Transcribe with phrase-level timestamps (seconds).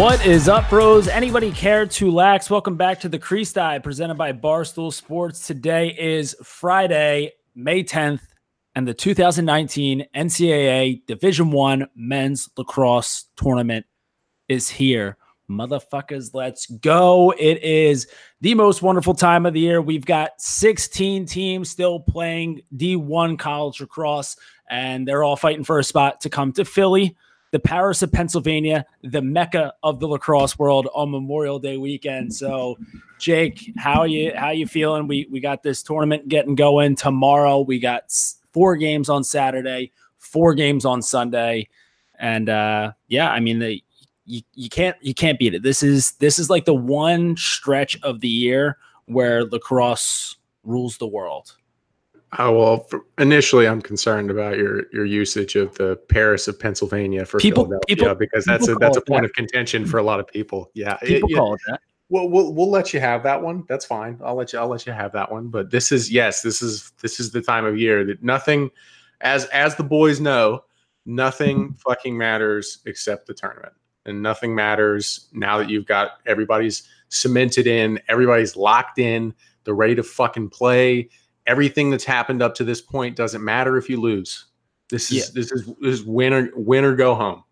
[0.00, 1.08] What is up, bros?
[1.08, 2.48] Anybody care to lax?
[2.48, 5.46] Welcome back to the Crease Dive presented by Barstool Sports.
[5.46, 8.22] Today is Friday, May 10th,
[8.74, 13.84] and the 2019 NCAA Division One Men's Lacrosse Tournament
[14.48, 15.18] is here.
[15.50, 17.32] Motherfuckers, let's go.
[17.32, 18.06] It is
[18.40, 19.82] the most wonderful time of the year.
[19.82, 24.38] We've got 16 teams still playing D1 college lacrosse,
[24.70, 27.18] and they're all fighting for a spot to come to Philly
[27.50, 32.34] the Paris of Pennsylvania, the mecca of the lacrosse world on Memorial Day weekend.
[32.34, 32.78] So,
[33.18, 35.08] Jake, how you how you feeling?
[35.08, 37.60] We we got this tournament getting going tomorrow.
[37.60, 38.12] We got
[38.52, 41.68] four games on Saturday, four games on Sunday,
[42.18, 43.82] and uh, yeah, I mean the,
[44.26, 45.62] you you can't you can't beat it.
[45.62, 51.06] This is this is like the one stretch of the year where lacrosse rules the
[51.06, 51.56] world.
[52.38, 57.40] Oh well, initially I'm concerned about your your usage of the Paris of Pennsylvania for
[57.40, 59.30] people, Philadelphia people, because that's a that's a point that.
[59.30, 60.70] of contention for a lot of people.
[60.74, 61.80] Yeah, people it, call it that.
[62.08, 63.64] Well, we'll we'll let you have that one.
[63.68, 64.20] That's fine.
[64.24, 65.48] I'll let you I'll let you have that one.
[65.48, 68.70] But this is yes, this is this is the time of year that nothing,
[69.22, 70.62] as as the boys know,
[71.06, 73.72] nothing fucking matters except the tournament,
[74.06, 79.96] and nothing matters now that you've got everybody's cemented in, everybody's locked in, they're ready
[79.96, 81.08] to fucking play
[81.50, 84.46] everything that's happened up to this point doesn't matter if you lose.
[84.88, 85.24] This is yeah.
[85.34, 87.42] this is this is win or win or go home.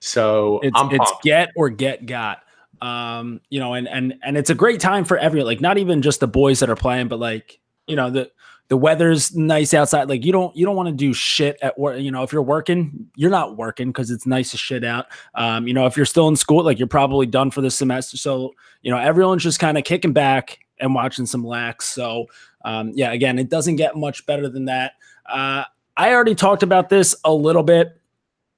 [0.00, 2.42] So it's, it's get or get got.
[2.80, 5.46] Um, you know, and and and it's a great time for everyone.
[5.46, 8.30] Like not even just the boys that are playing, but like you know the
[8.68, 10.08] the weather's nice outside.
[10.08, 12.00] Like you don't you don't want to do shit at work.
[12.00, 15.06] You know, if you're working, you're not working because it's nice to shit out.
[15.34, 18.16] Um, you know, if you're still in school, like you're probably done for the semester.
[18.16, 21.86] So you know, everyone's just kind of kicking back and watching some lax.
[21.86, 22.26] So
[22.64, 24.92] um, yeah, again, it doesn't get much better than that.
[25.28, 25.64] Uh,
[25.96, 28.00] I already talked about this a little bit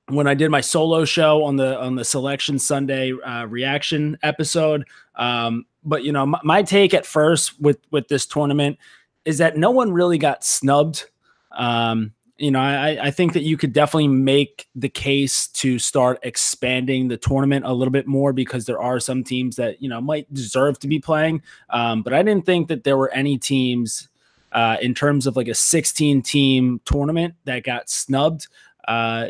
[0.08, 4.84] when I did my solo show on the on the Selection Sunday uh, reaction episode.
[5.14, 8.78] Um, but you know, my, my, take at first with with this tournament
[9.24, 11.06] is that no one really got snubbed.
[11.52, 16.18] Um, you know, I, I think that you could definitely make the case to start
[16.22, 20.00] expanding the tournament a little bit more because there are some teams that, you know,
[20.00, 21.42] might deserve to be playing.
[21.68, 24.08] Um, but I didn't think that there were any teams
[24.52, 28.48] uh, in terms of like a 16 team tournament that got snubbed.
[28.88, 29.26] Uh,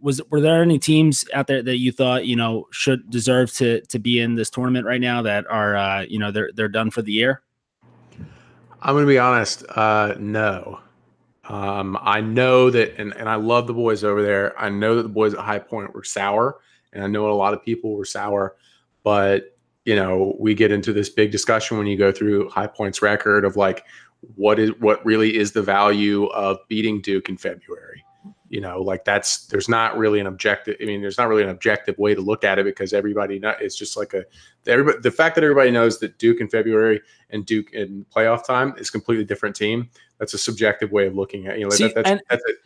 [0.00, 3.80] was were there any teams out there that you thought you know should deserve to
[3.86, 6.90] to be in this tournament right now that are uh, you know they're they're done
[6.90, 7.42] for the year?
[8.82, 9.64] I'm to be honest.
[9.70, 10.80] Uh, no,
[11.48, 14.58] um, I know that, and, and I love the boys over there.
[14.58, 16.58] I know that the boys at High Point were sour,
[16.92, 18.56] and I know a lot of people were sour,
[19.02, 23.00] but you know, we get into this big discussion when you go through High Point's
[23.00, 23.84] record of like
[24.34, 28.04] what is what really is the value of beating Duke in February
[28.48, 31.48] you know like that's there's not really an objective i mean there's not really an
[31.48, 34.24] objective way to look at it because everybody know, it's just like a
[34.66, 38.74] everybody the fact that everybody knows that duke in february and duke in playoff time
[38.78, 41.94] is completely different team that's a subjective way of looking at you know See, that,
[41.94, 42.56] that's, and, that's it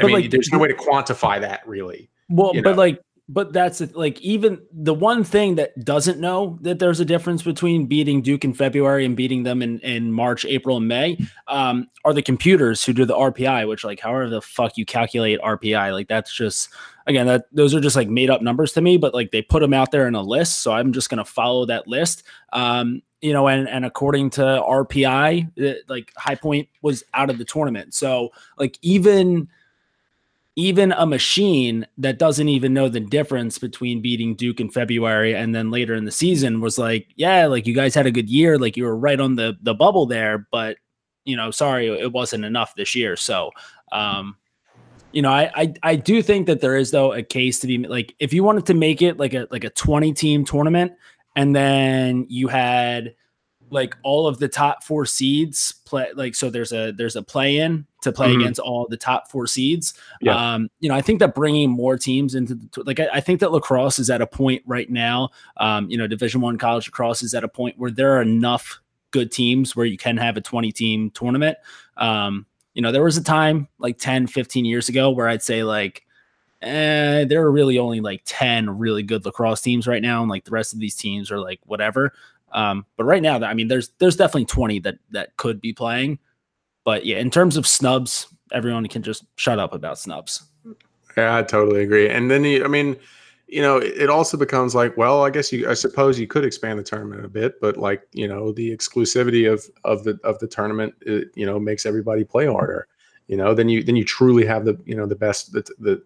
[0.00, 2.72] i mean like, there's no way to quantify that really well but know?
[2.72, 7.42] like but that's like even the one thing that doesn't know that there's a difference
[7.42, 11.18] between beating Duke in February and beating them in, in March, April, and May
[11.48, 15.40] um, are the computers who do the RPI, which like however the fuck you calculate
[15.40, 16.68] RPI, like that's just
[17.06, 19.60] again that those are just like made up numbers to me, but like they put
[19.60, 22.24] them out there in a list, so I'm just gonna follow that list.
[22.52, 27.38] Um, you know, and and according to RPI, it, like High Point was out of
[27.38, 29.48] the tournament, so like even
[30.56, 35.54] even a machine that doesn't even know the difference between beating Duke in February and
[35.54, 38.56] then later in the season was like, yeah, like you guys had a good year,
[38.56, 40.76] like you were right on the the bubble there, but
[41.24, 43.16] you know, sorry, it wasn't enough this year.
[43.16, 43.50] So,
[43.90, 44.36] um,
[45.10, 47.78] you know, I, I I do think that there is though a case to be
[47.78, 50.92] like if you wanted to make it like a like a 20 team tournament
[51.34, 53.14] and then you had
[53.70, 57.58] like all of the top four seeds play like so there's a there's a play
[57.58, 58.40] in to play mm-hmm.
[58.40, 60.54] against all the top four seeds yeah.
[60.54, 63.40] um you know i think that bringing more teams into the like I, I, think
[63.40, 67.22] that lacrosse is at a point right now um you know division one college lacrosse
[67.22, 68.80] is at a point where there are enough
[69.10, 71.56] good teams where you can have a 20 team tournament
[71.96, 75.64] um you know there was a time like 10 15 years ago where i'd say
[75.64, 76.04] like
[76.62, 80.44] eh, there are really only like 10 really good lacrosse teams right now and like
[80.44, 82.12] the rest of these teams are like whatever
[82.54, 86.18] um, but right now, I mean, there's there's definitely 20 that that could be playing.
[86.84, 90.44] But yeah, in terms of snubs, everyone can just shut up about snubs.
[91.16, 92.08] Yeah, I totally agree.
[92.08, 92.96] And then I mean,
[93.48, 96.78] you know, it also becomes like, well, I guess you, I suppose you could expand
[96.78, 100.46] the tournament a bit, but like, you know, the exclusivity of of the of the
[100.46, 102.86] tournament, it, you know, makes everybody play harder.
[103.28, 106.02] you know, then you then you truly have the you know the best the the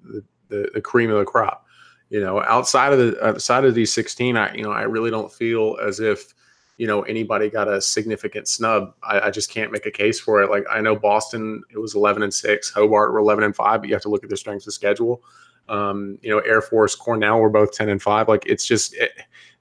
[0.49, 1.67] the, the cream of the crop.
[2.11, 5.33] You know, outside of the outside of these 16, I you know I really don't
[5.33, 6.35] feel as if
[6.79, 8.95] you know anybody got a significant snub.
[9.03, 10.49] I, I, just can't make a case for it.
[10.49, 12.71] Like I know Boston, it was 11 and six.
[12.71, 15.23] Hobart were 11 and five, but you have to look at their strengths of schedule.
[15.69, 18.29] Um, you know, Air Force, Cornell were both 10 and five.
[18.29, 19.11] Like it's just it,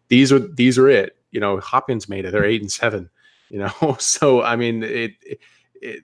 [0.08, 1.18] these are these are it.
[1.32, 2.32] You know, Hopkins made it.
[2.32, 3.10] They're eight and seven.
[3.50, 5.40] You know, so I mean, it, it,
[5.82, 6.04] it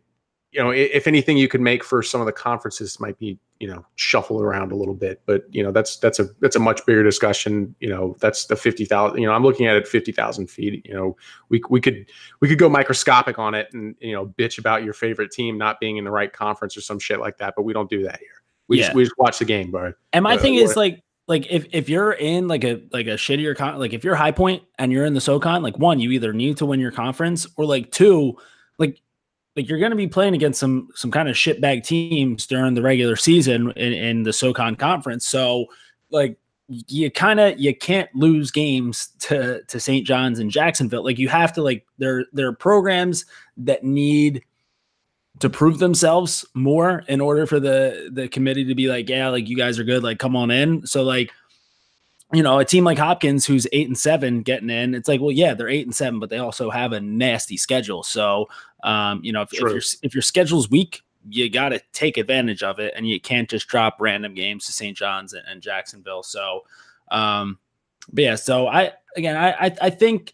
[0.54, 3.68] you know, if anything, you could make for some of the conferences might be, you
[3.68, 5.22] know, shuffled around a little bit.
[5.26, 7.74] But you know, that's that's a that's a much bigger discussion.
[7.80, 9.20] You know, that's the fifty thousand.
[9.20, 10.86] You know, I'm looking at it fifty thousand feet.
[10.86, 11.18] You know,
[11.50, 12.06] we we could
[12.40, 15.80] we could go microscopic on it and you know bitch about your favorite team not
[15.80, 17.56] being in the right conference or some shit like that.
[17.56, 18.44] But we don't do that here.
[18.68, 18.86] We yeah.
[18.86, 19.94] just we just watch the game, bro.
[20.14, 23.16] And my uh, thing is like like if if you're in like a like a
[23.16, 26.12] shittier con like if you're high point and you're in the SoCon, like one, you
[26.12, 28.38] either need to win your conference or like two,
[28.78, 29.02] like
[29.56, 32.82] like you're going to be playing against some some kind of shitbag teams during the
[32.82, 35.28] regular season in, in the SoCon conference.
[35.28, 35.68] So
[36.10, 40.06] like you kind of you can't lose games to to St.
[40.06, 41.04] John's and Jacksonville.
[41.04, 43.26] Like you have to like there there are programs
[43.58, 44.44] that need
[45.40, 49.48] to prove themselves more in order for the the committee to be like, yeah, like
[49.50, 50.86] you guys are good, like come on in.
[50.88, 51.32] So like
[52.34, 55.32] you know, a team like Hopkins who's eight and seven getting in, it's like, well,
[55.32, 58.02] yeah, they're eight and seven, but they also have a nasty schedule.
[58.02, 58.50] So,
[58.84, 62.64] um, you know, if, if your if your schedule's weak, you got to take advantage
[62.64, 64.98] of it, and you can't just drop random games to St.
[64.98, 66.24] John's and, and Jacksonville.
[66.24, 66.64] So,
[67.12, 67.60] um,
[68.12, 70.34] but yeah, so I again, I I, I think.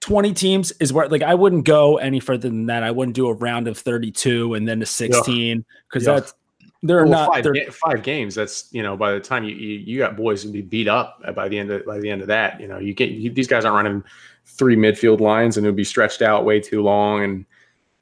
[0.00, 2.82] 20 teams is where like I wouldn't go any further than that.
[2.82, 6.12] I wouldn't do a round of 32 and then to 16 because yeah.
[6.12, 6.34] that's
[6.84, 8.34] there are well, not five, five, games.
[8.34, 11.22] That's you know by the time you, you, you got boys to be beat up
[11.34, 12.60] by the end of by the end of that.
[12.60, 14.04] You know you get you, these guys aren't running
[14.44, 17.46] three midfield lines and it would be stretched out way too long and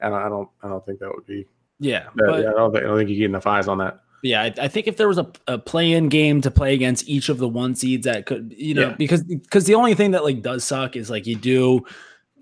[0.01, 1.47] and I don't I don't think that would be
[1.79, 2.03] yeah.
[2.15, 4.01] That, but, yeah I, don't think, I don't think you get enough eyes on that.
[4.21, 7.27] Yeah, I, I, think if there was a, a play-in game to play against each
[7.27, 8.95] of the one seeds, that could you know yeah.
[8.95, 11.85] because because the only thing that like does suck is like you do.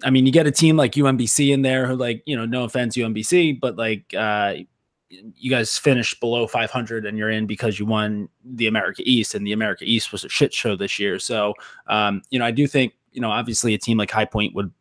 [0.03, 2.65] I mean, you get a team like UMBC in there who like you know no
[2.65, 4.57] offense UMBC, but like uh,
[5.35, 9.45] you guys finished below 500 and you're in because you won the America East and
[9.45, 11.19] the America East was a shit show this year.
[11.19, 11.53] So,
[11.87, 14.71] um, you know, I do think, you know, obviously a team like High Point would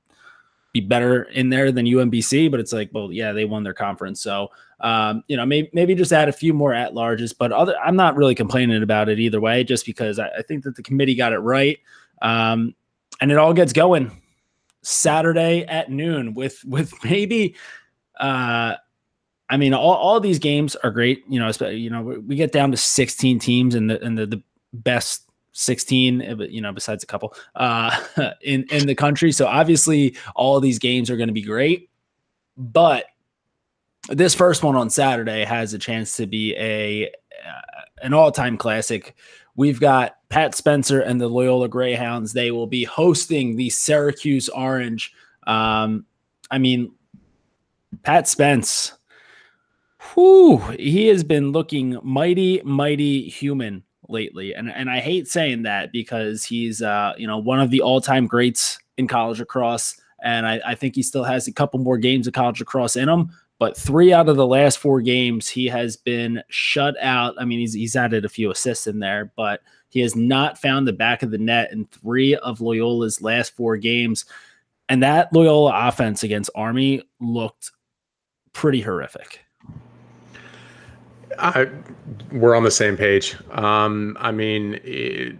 [0.72, 4.20] be better in there than UMBC, but it's like, well, yeah, they won their conference.
[4.20, 4.50] So,
[4.80, 7.96] um, you know, maybe, maybe just add a few more at larges, but other, I'm
[7.96, 11.16] not really complaining about it either way, just because I, I think that the committee
[11.16, 11.78] got it right.
[12.22, 12.74] Um,
[13.20, 14.22] and it all gets going
[14.82, 17.56] Saturday at noon with, with maybe,
[18.20, 18.76] uh,
[19.50, 21.24] I mean, all, all these games are great.
[21.28, 24.42] You know, you know, we get down to 16 teams and the and the, the
[24.72, 27.98] best 16, eh, you know, besides a couple uh,
[28.42, 29.32] in in the country.
[29.32, 31.90] So obviously, all these games are going to be great.
[32.56, 33.06] But
[34.08, 38.56] this first one on Saturday has a chance to be a uh, an all time
[38.56, 39.16] classic.
[39.56, 42.32] We've got Pat Spencer and the Loyola Greyhounds.
[42.32, 45.12] They will be hosting the Syracuse Orange.
[45.46, 46.06] Um,
[46.52, 46.92] I mean,
[48.04, 48.92] Pat Spence
[50.78, 54.54] he has been looking mighty, mighty human lately.
[54.54, 58.26] And and I hate saying that because he's uh, you know, one of the all-time
[58.26, 60.00] greats in college lacrosse.
[60.22, 63.08] And I, I think he still has a couple more games of college lacrosse in
[63.08, 63.30] him.
[63.58, 67.34] But three out of the last four games, he has been shut out.
[67.38, 70.88] I mean, he's he's added a few assists in there, but he has not found
[70.88, 74.24] the back of the net in three of Loyola's last four games.
[74.88, 77.70] And that Loyola offense against Army looked
[78.52, 79.40] pretty horrific.
[81.38, 81.68] I,
[82.32, 83.36] we're on the same page.
[83.52, 85.36] Um, I mean, it,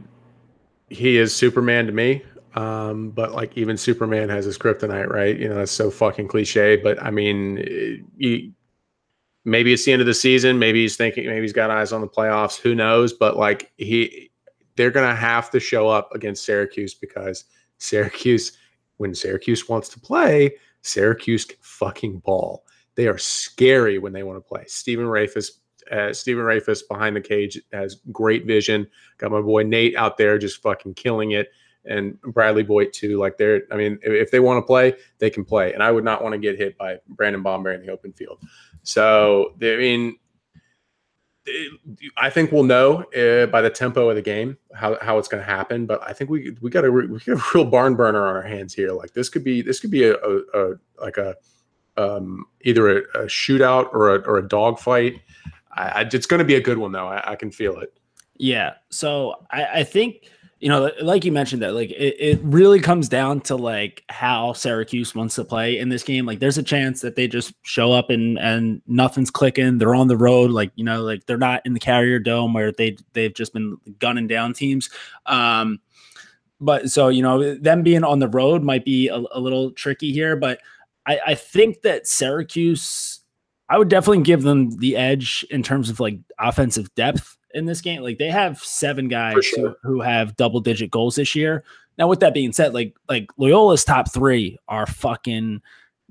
[0.88, 2.22] he is Superman to me.
[2.54, 5.38] Um, but like even Superman has his kryptonite, right?
[5.38, 6.76] You know, that's so fucking cliche.
[6.76, 7.56] But I mean,
[8.18, 8.52] he,
[9.44, 10.58] maybe it's the end of the season.
[10.58, 12.58] Maybe he's thinking, maybe he's got eyes on the playoffs.
[12.58, 13.12] Who knows?
[13.12, 14.30] But like he,
[14.76, 17.44] they're gonna have to show up against Syracuse because
[17.78, 18.52] Syracuse,
[18.96, 22.64] when Syracuse wants to play, Syracuse can fucking ball.
[22.96, 24.64] They are scary when they want to play.
[24.66, 25.52] Stephen Rehfuss
[25.90, 28.86] uh, Stephen Rehfuss behind the cage has great vision.
[29.18, 31.48] Got my boy Nate out there just fucking killing it,
[31.84, 33.18] and Bradley Voigt too.
[33.18, 35.72] Like they're, I mean, if they want to play, they can play.
[35.72, 38.38] And I would not want to get hit by Brendan Bomberry in the open field.
[38.82, 40.16] So I mean,
[42.16, 45.42] I think we'll know uh, by the tempo of the game how, how it's going
[45.42, 45.86] to happen.
[45.86, 48.42] But I think we we got a we got a real barn burner on our
[48.42, 48.92] hands here.
[48.92, 51.36] Like this could be this could be a, a, a like a
[51.96, 55.20] um, either a, a, shootout or a or a dogfight.
[55.72, 57.08] I, I, it's going to be a good one though.
[57.08, 57.92] I, I, can feel it.
[58.36, 58.74] Yeah.
[58.90, 60.28] So I, think
[60.60, 64.52] you know, like you mentioned that, like it, it really comes down to like how
[64.52, 66.26] Syracuse wants to play in this game.
[66.26, 69.78] Like there's a chance that they just show up and and nothing's clicking.
[69.78, 72.72] They're on the road, like you know, like they're not in the Carrier Dome where
[72.72, 74.90] they they've just been gunning down teams.
[75.24, 75.80] Um,
[76.60, 80.12] but so you know, them being on the road might be a, a little tricky
[80.12, 80.36] here.
[80.36, 80.60] But
[81.06, 83.19] I, I think that Syracuse,
[83.70, 87.80] I would definitely give them the edge in terms of like offensive depth in this
[87.80, 88.02] game.
[88.02, 89.76] Like they have seven guys sure.
[89.82, 91.62] who, who have double digit goals this year.
[91.96, 95.62] Now, with that being said, like like Loyola's top three are fucking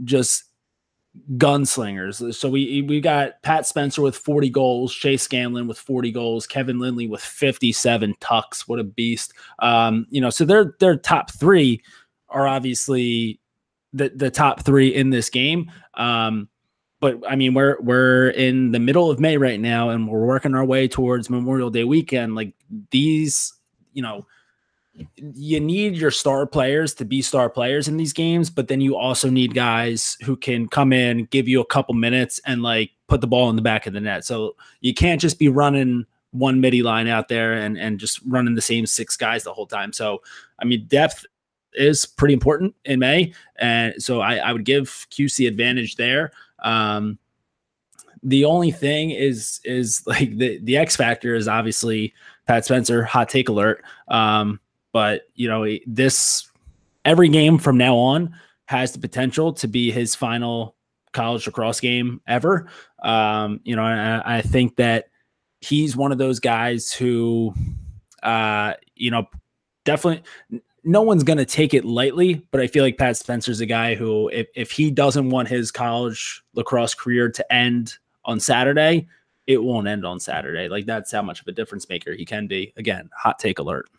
[0.05, 0.45] just
[1.35, 2.33] gunslingers.
[2.33, 6.79] So we we got Pat Spencer with 40 goals, Chase Scanlan with 40 goals, Kevin
[6.79, 8.67] Lindley with 57 tucks.
[8.67, 9.33] What a beast.
[9.59, 11.83] Um, you know, so their their top three
[12.29, 13.41] are obviously
[13.91, 15.71] the the top three in this game.
[15.95, 16.47] Um,
[16.99, 20.55] but I mean, we're we're in the middle of May right now, and we're working
[20.55, 22.35] our way towards Memorial Day weekend.
[22.35, 22.53] Like
[22.91, 23.53] these,
[23.93, 24.25] you know,
[25.17, 28.97] you need your star players to be star players in these games, but then you
[28.97, 33.21] also need guys who can come in, give you a couple minutes, and like put
[33.21, 34.25] the ball in the back of the net.
[34.25, 38.55] So you can't just be running one midi line out there and and just running
[38.55, 39.93] the same six guys the whole time.
[39.93, 40.21] So
[40.59, 41.25] I mean, depth
[41.73, 46.31] is pretty important in May, and so I, I would give QC advantage there.
[46.63, 47.17] Um,
[48.23, 52.13] the only thing is is like the the X factor is obviously
[52.47, 53.03] Pat Spencer.
[53.03, 53.83] Hot take alert.
[54.07, 54.59] Um,
[54.91, 56.49] but you know this
[57.05, 58.35] every game from now on
[58.65, 60.75] has the potential to be his final
[61.11, 62.69] college lacrosse game ever.
[63.01, 65.05] Um, you know, I, I think that
[65.61, 67.53] he's one of those guys who,
[68.21, 69.27] uh, you know,
[69.85, 70.23] definitely
[70.83, 73.95] no one's going to take it lightly, but I feel like Pat Spencer's a guy
[73.95, 77.95] who, if, if he doesn't want his college lacrosse career to end
[78.25, 79.07] on Saturday,
[79.47, 80.69] it won't end on Saturday.
[80.69, 82.73] Like that's how much of a difference maker he can be.
[82.77, 83.89] Again, hot take alert.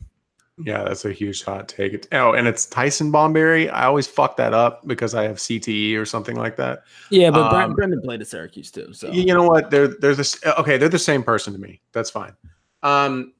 [0.64, 2.06] Yeah, that's a huge hot take.
[2.12, 3.72] Oh, and it's Tyson Bomberry.
[3.72, 6.84] I always fuck that up because I have CTE or something like that.
[7.10, 8.92] Yeah, but um, Brendan played at Syracuse too.
[8.92, 9.70] So you know what?
[9.70, 10.76] They're they're this okay.
[10.76, 11.80] They're the same person to me.
[11.92, 12.34] That's fine.
[12.82, 13.32] Um,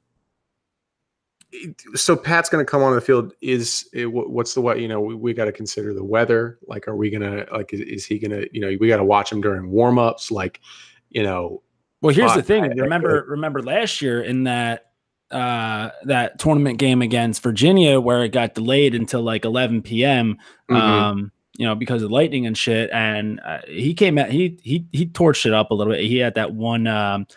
[1.95, 3.33] so Pat's going to come on the field.
[3.41, 4.79] Is what's the what?
[4.79, 6.59] You know, we, we got to consider the weather.
[6.67, 7.73] Like, are we gonna like?
[7.73, 8.45] Is, is he gonna?
[8.51, 10.31] You know, we got to watch him during warm ups.
[10.31, 10.61] Like,
[11.09, 11.61] you know.
[12.01, 12.77] Well, here's uh, the thing.
[12.77, 14.87] remember, remember last year in that
[15.29, 20.37] uh that tournament game against Virginia where it got delayed until like 11 p.m.
[20.69, 20.75] Mm-hmm.
[20.75, 22.89] Um, you know, because of lightning and shit.
[22.91, 24.29] And uh, he came out.
[24.29, 26.03] He he he torched it up a little bit.
[26.03, 26.87] He had that one.
[26.87, 27.27] Um,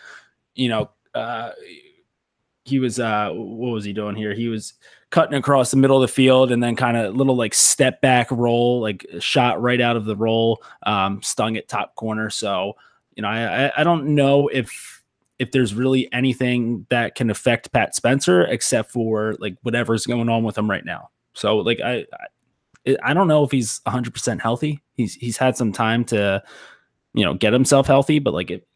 [0.53, 0.89] you know.
[1.13, 1.51] Uh,
[2.65, 4.33] he was uh what was he doing here?
[4.33, 4.73] He was
[5.11, 8.29] cutting across the middle of the field and then kind of little like step back
[8.31, 12.29] roll, like shot right out of the roll, um, stung at top corner.
[12.29, 12.73] So,
[13.15, 15.03] you know, I I don't know if
[15.37, 20.43] if there's really anything that can affect Pat Spencer except for like whatever's going on
[20.43, 21.11] with him right now.
[21.33, 22.05] So like I
[22.87, 24.81] I, I don't know if he's 100% healthy.
[24.95, 26.41] He's he's had some time to
[27.13, 28.67] you know get himself healthy, but like it,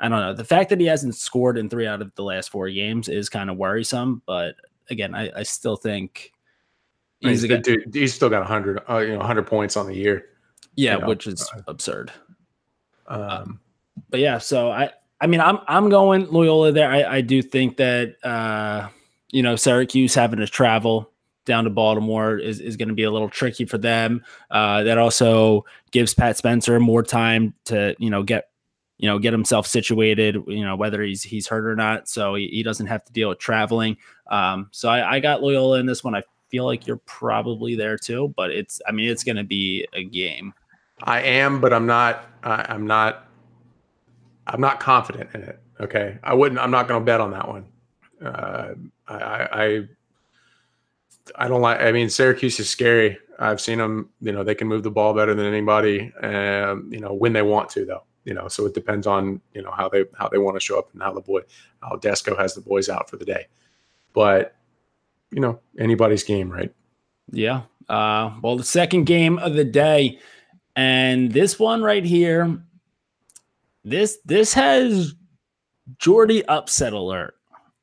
[0.00, 0.34] I don't know.
[0.34, 3.28] The fact that he hasn't scored in three out of the last four games is
[3.28, 4.22] kind of worrisome.
[4.26, 4.54] But
[4.88, 6.32] again, I, I still think
[7.20, 10.24] he's, he's, dude, he's still got hundred, uh, you know, hundred points on the year.
[10.74, 11.08] Yeah, you know?
[11.08, 12.10] which is absurd.
[13.06, 13.60] Um, um,
[14.08, 14.90] but yeah, so I,
[15.20, 16.90] I mean, I'm I'm going Loyola there.
[16.90, 18.88] I, I do think that uh,
[19.30, 21.10] you know Syracuse having to travel
[21.44, 24.22] down to Baltimore is, is going to be a little tricky for them.
[24.50, 28.49] Uh, that also gives Pat Spencer more time to you know get
[29.00, 32.06] you know, get himself situated, you know, whether he's he's hurt or not.
[32.06, 33.96] So he, he doesn't have to deal with traveling.
[34.30, 36.14] Um, so I, I got Loyola in this one.
[36.14, 39.88] I feel like you're probably there too, but it's I mean it's going to be
[39.94, 40.52] a game.
[41.02, 42.26] I am, but I'm not.
[42.44, 43.26] I, I'm not.
[44.46, 45.58] I'm not confident in it.
[45.80, 46.60] Okay, I wouldn't.
[46.60, 47.64] I'm not going to bet on that one.
[48.22, 48.74] Uh,
[49.08, 49.88] I, I
[51.36, 51.80] I don't like.
[51.80, 53.16] I mean, Syracuse is scary.
[53.38, 54.10] I've seen them.
[54.20, 56.12] You know, they can move the ball better than anybody.
[56.22, 59.62] Um, you know, when they want to, though you know, so it depends on you
[59.62, 61.40] know how they how they want to show up and how the boy
[61.82, 63.46] how Desko has the boys out for the day.
[64.12, 64.56] But
[65.30, 66.74] you know, anybody's game, right?
[67.30, 67.62] Yeah.
[67.88, 70.18] Uh, well, the second game of the day,
[70.76, 72.62] and this one right here,
[73.84, 75.14] this this has
[75.98, 77.34] Jordy upset alert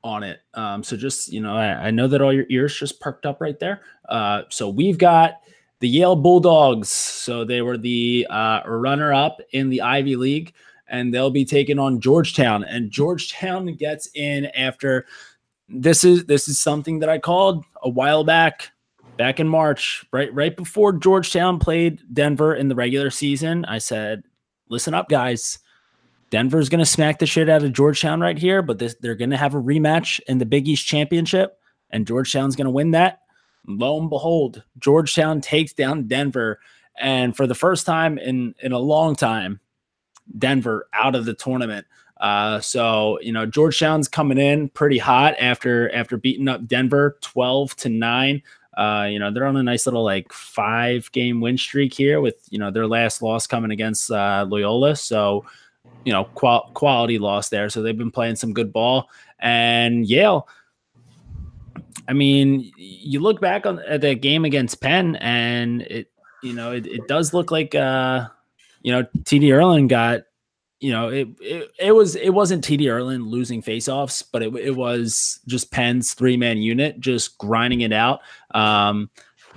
[0.03, 0.39] on it.
[0.53, 3.41] Um, so just you know, I, I know that all your ears just perked up
[3.41, 3.81] right there.
[4.07, 5.41] Uh, so we've got
[5.79, 6.89] the Yale Bulldogs.
[6.89, 10.53] So they were the uh, runner up in the Ivy League,
[10.87, 12.63] and they'll be taking on Georgetown.
[12.63, 15.05] And Georgetown gets in after
[15.69, 18.71] this is this is something that I called a while back,
[19.17, 23.65] back in March, right right before Georgetown played Denver in the regular season.
[23.65, 24.23] I said,
[24.69, 25.59] "Listen up, guys."
[26.29, 29.29] Denver's going to smack the shit out of Georgetown right here, but this, they're going
[29.29, 31.57] to have a rematch in the Big East Championship.
[31.89, 33.21] and Georgetown's going to win that.
[33.65, 36.59] Lo and behold, Georgetown takes down Denver,
[36.99, 39.59] and for the first time in in a long time,
[40.37, 41.85] Denver out of the tournament.
[42.19, 47.75] Uh, so you know Georgetown's coming in pretty hot after after beating up Denver twelve
[47.77, 48.41] to nine.
[48.77, 52.35] Uh, you know they're on a nice little like five game win streak here with
[52.49, 54.95] you know their last loss coming against uh, Loyola.
[54.95, 55.45] So
[56.05, 57.69] you know qual- quality loss there.
[57.69, 59.09] So they've been playing some good ball.
[59.39, 60.47] And Yale,
[62.07, 66.11] I mean, you look back on at that game against Penn, and it
[66.43, 68.27] you know it, it does look like uh
[68.81, 70.21] you know TD Ierlan got
[70.79, 74.75] you know, it, it it was it wasn't TD Ierlan losing faceoffs, but it it
[74.75, 78.21] was just Penn's three man unit just grinding it out.
[78.53, 79.09] Um,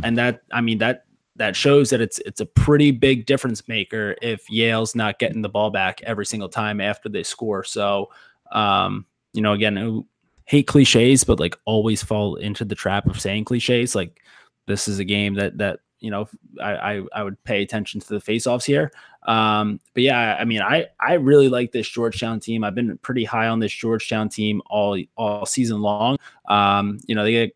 [0.03, 1.05] and that I mean that
[1.37, 5.49] that shows that it's it's a pretty big difference maker if Yale's not getting the
[5.49, 7.65] ball back every single time after they score.
[7.65, 8.11] So,
[8.53, 10.05] um, you know, again,
[10.51, 13.95] hate cliches, but like always fall into the trap of saying cliches.
[13.95, 14.21] Like
[14.67, 16.29] this is a game that that you know
[16.61, 18.91] I I, I would pay attention to the faceoffs here.
[19.23, 22.65] Um, but yeah, I mean, I I really like this Georgetown team.
[22.65, 26.17] I've been pretty high on this Georgetown team all all season long.
[26.49, 27.55] Um, you know, they get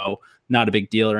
[0.00, 1.14] oh, not a big deal.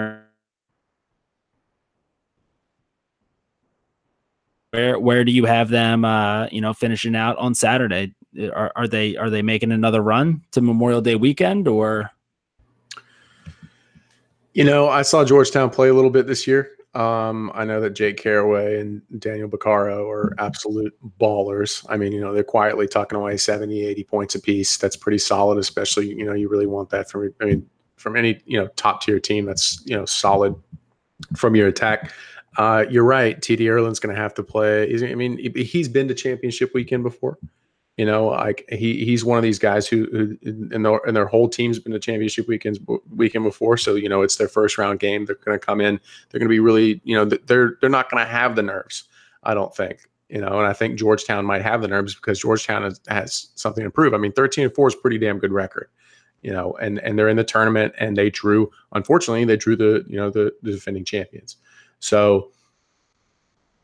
[4.74, 6.04] Where where do you have them?
[6.04, 8.12] Uh, you know, finishing out on Saturday.
[8.52, 12.10] Are, are they are they making another run to Memorial Day weekend or?
[14.52, 16.70] You know, I saw Georgetown play a little bit this year.
[16.94, 21.84] Um, I know that Jake Carraway and Daniel Bucaro are absolute ballers.
[21.88, 24.76] I mean, you know, they're quietly tucking away 70, 80 points apiece.
[24.76, 28.40] That's pretty solid, especially, you know, you really want that from, I mean, from any,
[28.44, 30.54] you know, top tier team that's, you know, solid
[31.36, 32.12] from your attack.
[32.56, 33.40] Uh, you're right.
[33.40, 34.92] TD Ierlan's going to have to play.
[35.10, 37.38] I mean, he's been to championship weekend before.
[37.96, 40.36] You know, like he he's one of these guys who, who
[40.72, 42.80] and their and their whole team's been to championship weekends
[43.14, 43.76] weekend before.
[43.76, 45.26] So you know, it's their first round game.
[45.26, 46.00] They're going to come in.
[46.30, 49.04] They're going to be really, you know, they're they're not going to have the nerves.
[49.44, 50.00] I don't think.
[50.28, 53.84] You know, and I think Georgetown might have the nerves because Georgetown has, has something
[53.84, 54.12] to prove.
[54.12, 55.88] I mean, thirteen and four is pretty damn good record.
[56.42, 58.72] You know, and and they're in the tournament and they drew.
[58.92, 61.58] Unfortunately, they drew the you know the, the defending champions.
[62.04, 62.50] So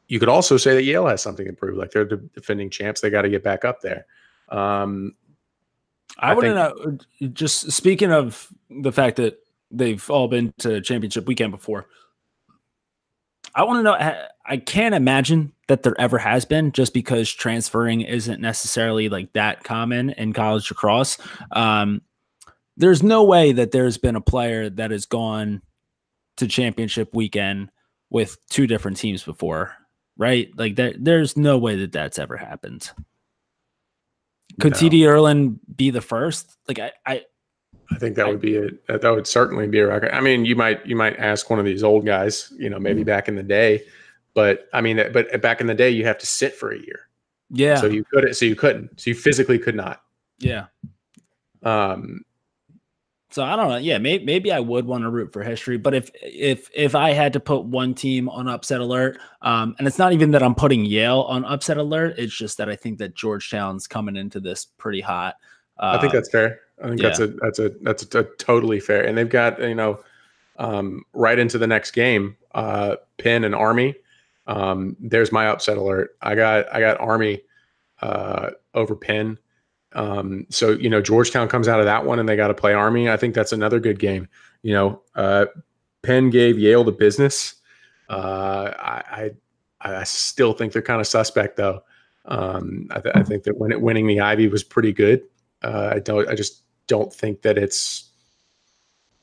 [0.09, 1.79] you could also say that Yale has something to prove.
[1.79, 4.05] Like they're the defending champs, they got to get back up there.
[4.51, 5.15] Um,
[6.19, 6.99] I, I want to know.
[7.33, 9.39] Just speaking of the fact that
[9.71, 11.87] they've all been to championship weekend before,
[13.55, 14.17] I want to know.
[14.45, 19.65] I can't imagine that there ever has been, just because transferring isn't necessarily like that
[19.65, 21.17] common in college lacrosse.
[21.53, 22.03] Um,
[22.77, 25.63] there's no way that there's been a player that has gone
[26.37, 27.71] to championship weekend
[28.11, 29.75] with two different teams before
[30.21, 30.51] right?
[30.57, 32.91] Like there, there's no way that that's ever happened.
[34.61, 34.79] Could no.
[34.79, 36.57] TD Ierlan be the first?
[36.69, 37.25] Like I, I,
[37.91, 40.11] I think that I, would be a that would certainly be a record.
[40.13, 43.01] I mean, you might you might ask one of these old guys, you know, maybe
[43.01, 43.07] mm-hmm.
[43.07, 43.83] back in the day,
[44.35, 47.09] but I mean, but back in the day, you have to sit for a year.
[47.49, 47.77] Yeah.
[47.77, 48.35] So you couldn't.
[48.35, 49.01] So you couldn't.
[49.01, 50.03] So you physically could not.
[50.39, 50.67] Yeah.
[51.63, 52.25] Um,
[53.31, 53.77] so I don't know.
[53.77, 57.11] Yeah, maybe maybe I would want to root for history, but if if if I
[57.13, 60.55] had to put one team on upset alert, um, and it's not even that I'm
[60.55, 64.65] putting Yale on upset alert, it's just that I think that Georgetown's coming into this
[64.65, 65.37] pretty hot.
[65.79, 66.61] Uh, I think that's fair.
[66.83, 67.09] I think yeah.
[67.09, 70.01] that's a that's a that's a, a, totally fair, and they've got you know
[70.59, 73.95] um, right into the next game, uh, Penn and Army.
[74.47, 76.17] Um, there's my upset alert.
[76.21, 77.43] I got I got Army
[78.03, 79.39] uh, over Penn.
[79.93, 82.73] Um, so you know, Georgetown comes out of that one and they got to play
[82.73, 83.09] Army.
[83.09, 84.29] I think that's another good game.
[84.63, 85.47] You know, uh,
[86.03, 87.55] Penn gave Yale the business.
[88.09, 89.31] Uh, I,
[89.81, 91.83] I, I still think they're kind of suspect though.
[92.27, 95.23] Um, I, th- I, think that when it, winning the Ivy was pretty good.
[95.63, 96.29] Uh, I don't.
[96.29, 98.11] I just don't think that it's.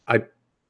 [0.08, 0.23] I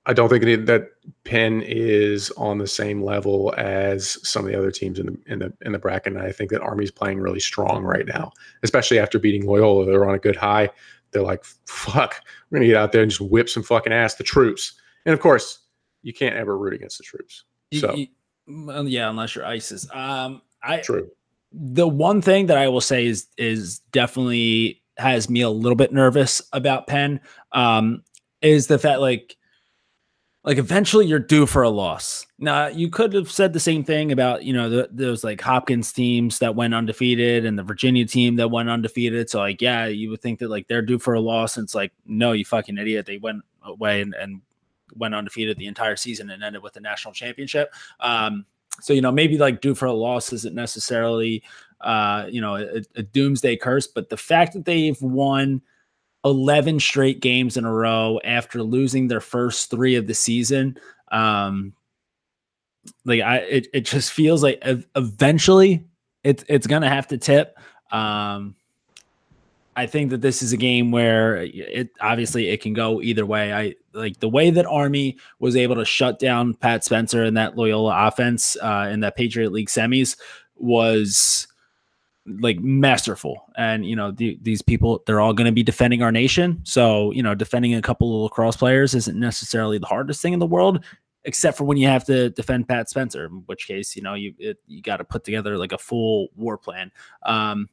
[0.07, 0.89] I don't think that
[1.25, 5.39] Penn is on the same level as some of the other teams in the in
[5.39, 6.13] the in the bracket.
[6.13, 8.31] And I think that Army's playing really strong right now,
[8.63, 9.85] especially after beating Loyola.
[9.85, 10.69] They're on a good high.
[11.11, 14.23] They're like, "Fuck, we're gonna get out there and just whip some fucking ass." The
[14.23, 15.59] troops, and of course,
[16.03, 17.43] you can't ever root against the troops.
[17.73, 17.97] So,
[18.47, 19.87] well, yeah, unless you're ISIS.
[19.93, 21.09] Um, I true.
[21.51, 25.91] The one thing that I will say is is definitely has me a little bit
[25.91, 27.19] nervous about Penn.
[27.51, 28.03] Um,
[28.41, 29.35] is the fact like
[30.47, 32.25] like eventually you're due for a loss.
[32.39, 35.91] Now you could have said the same thing about you know the, those like Hopkins
[35.91, 39.29] teams that went undefeated and the Virginia team that went undefeated.
[39.29, 41.57] So like yeah, you would think that like they're due for a loss.
[41.57, 43.05] And it's like no, you fucking idiot.
[43.05, 44.41] They went away and, and
[44.95, 47.73] went undefeated the entire season and ended with the national championship.
[47.99, 48.45] Um,
[48.79, 51.43] so you know maybe like due for a loss isn't necessarily
[51.81, 53.85] uh, you know, a, a doomsday curse.
[53.85, 55.61] But the fact that they've won
[56.25, 60.77] 11 straight games in a row after losing their first three of the season,
[61.11, 61.73] um,
[63.05, 64.61] like I, it, it just feels like
[64.95, 65.85] eventually
[66.23, 67.57] it's it's gonna have to tip.
[67.91, 68.55] Um,
[69.75, 73.53] I think that this is a game where it obviously it can go either way.
[73.53, 77.55] I like the way that Army was able to shut down Pat Spencer and that
[77.55, 80.17] Loyola offense uh, in that Patriot League semis
[80.55, 81.47] was
[82.39, 83.45] like masterful.
[83.57, 86.59] And you know the, these people they're all going to be defending our nation.
[86.63, 90.39] So you know defending a couple of lacrosse players isn't necessarily the hardest thing in
[90.39, 90.83] the world
[91.27, 94.33] except for when you have to defend Pat Spencer, in which case, you know, you
[94.39, 96.89] it, you got to put together like a full war plan.
[97.23, 97.69] Um,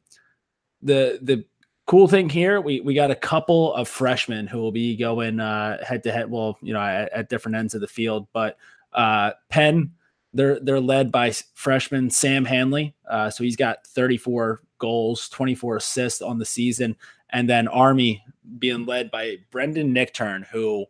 [0.81, 1.45] the the
[1.87, 5.83] cool thing here, we we got a couple of freshmen who will be going uh,
[5.83, 6.29] head to head.
[6.29, 8.57] Well, you know, at, at, different ends of the field, but
[8.93, 9.91] uh, Penn.
[10.35, 12.93] They're they're led by freshman Sam Handley.
[13.09, 16.97] Uh, so he's got 34 goals, 24 assists on the season,
[17.29, 18.23] and then Army
[18.59, 20.85] being led by Brendan Nichtern, who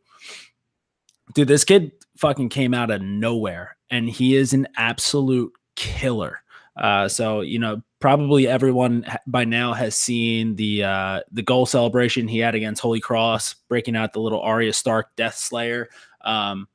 [1.35, 6.41] dude, this kid fucking came out of nowhere and he is an absolute killer.
[6.75, 12.27] Uh, so you know, probably everyone by now has seen the uh, the goal celebration
[12.27, 15.87] he had against Holy Cross, breaking out the little Arya Stark Death Slayer,
[16.21, 16.67] um,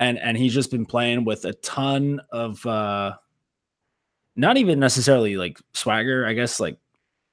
[0.00, 3.14] and and he's just been playing with a ton of uh,
[4.36, 6.78] not even necessarily like swagger, I guess, like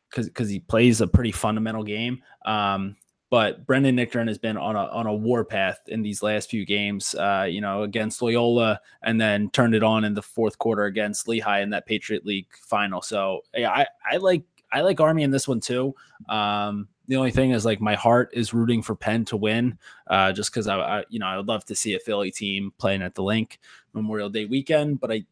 [0.09, 2.23] because because he plays a pretty fundamental game.
[2.45, 2.95] Um,
[3.29, 7.13] but Brendan Nichtern has been on a on a warpath in these last few games.
[7.15, 11.27] Uh, you know, against Loyola, and then turned it on in the fourth quarter against
[11.27, 13.01] Lehigh in that Patriot League final.
[13.01, 14.43] So yeah, I I like
[14.75, 15.95] I like Army in this one too.
[16.27, 20.33] Um, the only thing is like my heart is rooting for Penn to win, uh,
[20.33, 23.01] just because I, I, you know I would love to see a Philly team playing
[23.01, 23.59] at the Linc
[23.93, 24.99] Memorial Day weekend.
[24.99, 25.23] But I,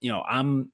[0.00, 0.72] you know, I'm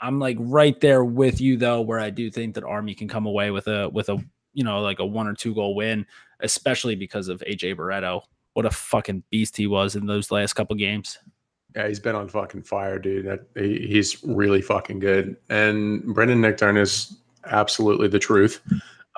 [0.00, 3.26] I'm like right there with you though, where I do think that Army can come
[3.26, 6.06] away with a with a you know, like a one or two goal win,
[6.38, 8.22] especially because of AJ Barretto.
[8.52, 11.18] What a fucking beast he was in those last couple games.
[11.74, 13.26] Yeah, he's been on fucking fire, dude.
[13.26, 15.36] That, he, he's really fucking good.
[15.50, 18.60] And Brendan Nichtern is absolutely the truth.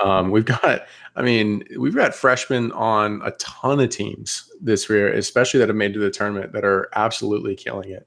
[0.02, 5.12] Um, we've got, I mean, we've got freshmen on a ton of teams this year,
[5.12, 8.06] especially that have made to the tournament that are absolutely killing it.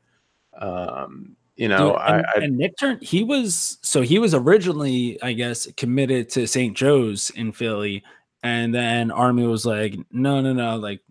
[0.58, 3.04] Um, you know, Dude, and, I, I, and Nichtern.
[3.04, 6.76] He was so he was originally, I guess, committed to St.
[6.76, 8.04] Joe's in Philly,
[8.42, 11.02] and then Army was like, no, no, no, like,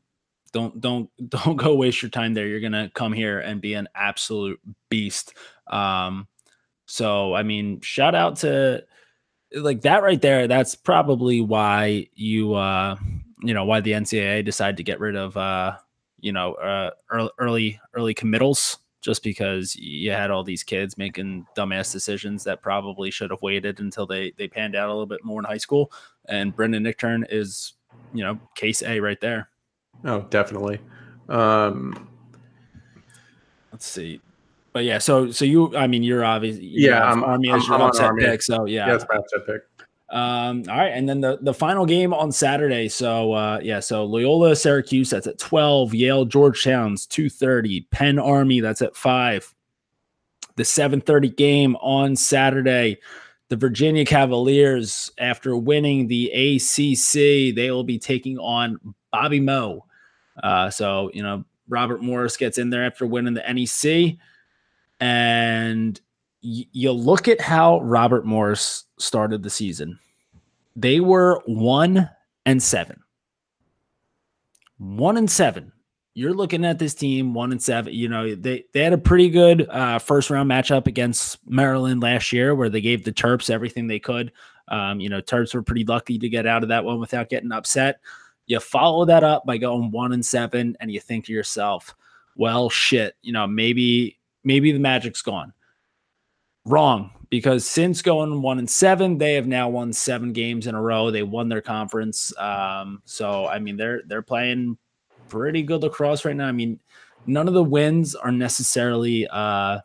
[0.52, 2.46] don't, don't, don't go waste your time there.
[2.46, 5.34] You're gonna come here and be an absolute beast.
[5.66, 6.28] Um,
[6.86, 8.84] so I mean, shout out to
[9.54, 10.46] like that right there.
[10.46, 12.96] That's probably why you, uh,
[13.40, 15.76] you know, why the NCAA decided to get rid of, uh,
[16.20, 16.90] you know, uh,
[17.38, 23.10] early, early, committals just because you had all these kids making dumbass decisions that probably
[23.10, 25.92] should have waited until they they panned out a little bit more in high school.
[26.28, 27.74] And Brendan Nichtern is,
[28.12, 29.48] you know, case A right there.
[30.04, 30.80] Oh, definitely.
[31.28, 32.08] Um,
[33.78, 34.20] Let's see.
[34.78, 38.12] But yeah, so so you, I mean, you're obviously yeah, I'm, Army as your upset
[38.16, 38.40] pick.
[38.40, 39.62] So yeah, yeah, that's my upset pick.
[40.08, 42.88] Um, all right, and then the the final game on Saturday.
[42.88, 45.94] So uh, yeah, so Loyola Syracuse that's at twelve.
[45.94, 47.88] Yale Georgetown's two thirty.
[47.90, 49.52] Penn Army that's at five.
[50.54, 52.98] The seven thirty game on Saturday.
[53.48, 58.78] The Virginia Cavaliers, after winning the ACC, they will be taking on
[59.10, 59.86] Bobby Moe.
[60.40, 64.18] Uh, so you know Robert Morris gets in there after winning the NEC,
[65.00, 66.00] and
[66.40, 69.98] you look at how Robert Morris started the season.
[70.76, 72.08] They were one
[72.46, 73.02] and seven.
[74.78, 75.72] One and seven.
[76.14, 77.92] You're looking at this team one and seven.
[77.92, 82.32] You know they they had a pretty good uh, first round matchup against Maryland last
[82.32, 84.32] year, where they gave the Terps everything they could.
[84.68, 87.52] Um, you know, Terps were pretty lucky to get out of that one without getting
[87.52, 88.00] upset.
[88.46, 91.94] You follow that up by going one and seven, and you think to yourself,
[92.36, 95.52] "Well, shit, you know, maybe maybe the magic's gone."
[96.64, 100.82] Wrong, because since going one and seven, they have now won seven games in a
[100.82, 101.10] row.
[101.10, 102.36] They won their conference.
[102.38, 104.78] Um, so I mean, they're they're playing
[105.28, 106.48] pretty good lacrosse right now.
[106.48, 106.80] I mean,
[107.26, 109.80] none of the wins are necessarily uh,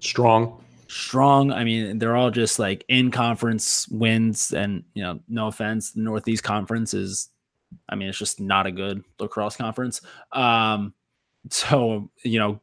[0.00, 0.62] strong.
[0.88, 1.52] Strong.
[1.52, 6.00] I mean, they're all just like in conference wins, and you know, no offense, the
[6.00, 7.30] Northeast Conference is,
[7.88, 10.00] I mean, it's just not a good lacrosse conference.
[10.32, 10.94] Um,
[11.50, 12.60] so you know,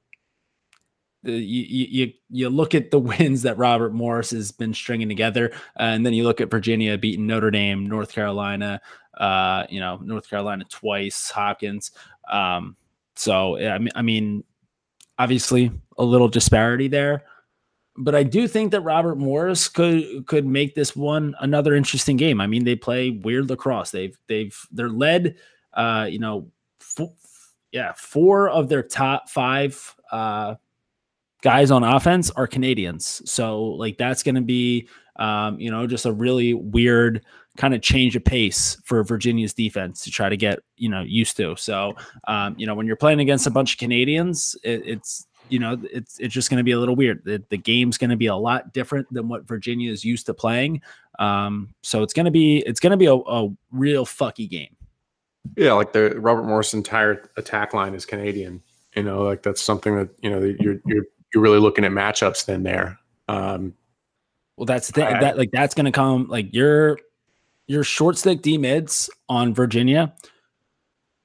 [1.24, 5.84] you, you you look at the wins that Robert Morris has been stringing together, uh,
[5.84, 8.82] and then you look at Virginia beating Notre Dame, North Carolina,
[9.18, 11.92] uh, you know North Carolina twice, Hopkins.
[12.32, 12.76] Um,
[13.16, 14.44] so I mean, I mean,
[15.18, 17.24] obviously a little disparity there,
[17.98, 22.42] but I do think that Robert Morris could could make this one another interesting game.
[22.42, 23.92] I mean, they play weird lacrosse.
[23.92, 25.36] They've they've they're led,
[25.74, 26.52] uh, you know,
[27.72, 30.56] yeah, four of their top five uh,
[31.44, 33.22] guys on offense are Canadians.
[33.30, 37.24] So like that's going to be, um, you know, just a really weird
[37.56, 41.38] kind of change of pace for Virginia's defense to try to get you know used
[41.38, 41.56] to.
[41.56, 41.94] So
[42.28, 45.78] um, you know when you're playing against a bunch of Canadians, it, it's you know,
[45.84, 47.24] it's it's just going to be a little weird.
[47.26, 50.34] The, the game's going to be a lot different than what Virginia is used to
[50.34, 50.82] playing.
[51.20, 54.76] Um, so it's going to be it's going to be a, a real fucky game.
[55.56, 58.62] Yeah, like the Robert Morris entire attack line is Canadian.
[58.96, 62.46] You know, like that's something that you know you're you're you're really looking at matchups
[62.46, 63.00] then there.
[63.28, 63.74] Um,
[64.58, 67.00] well, that's the thing I, that like that's going to come like your
[67.68, 70.14] your short stick D mids on Virginia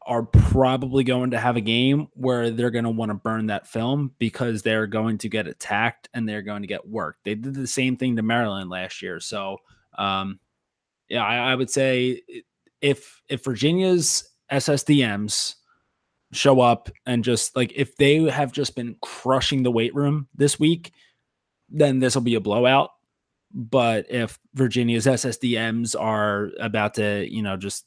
[0.06, 3.66] are probably going to have a game where they're going to want to burn that
[3.66, 7.24] film because they're going to get attacked and they're going to get worked.
[7.24, 9.20] They did the same thing to Maryland last year.
[9.20, 9.58] So,
[9.98, 10.40] um,
[11.10, 12.22] yeah, I, I would say
[12.80, 15.56] if if Virginia's SSDMs
[16.32, 20.58] show up and just like if they have just been crushing the weight room this
[20.58, 20.92] week,
[21.68, 22.90] then this will be a blowout.
[23.52, 27.86] But if Virginia's SSDMs are about to, you know, just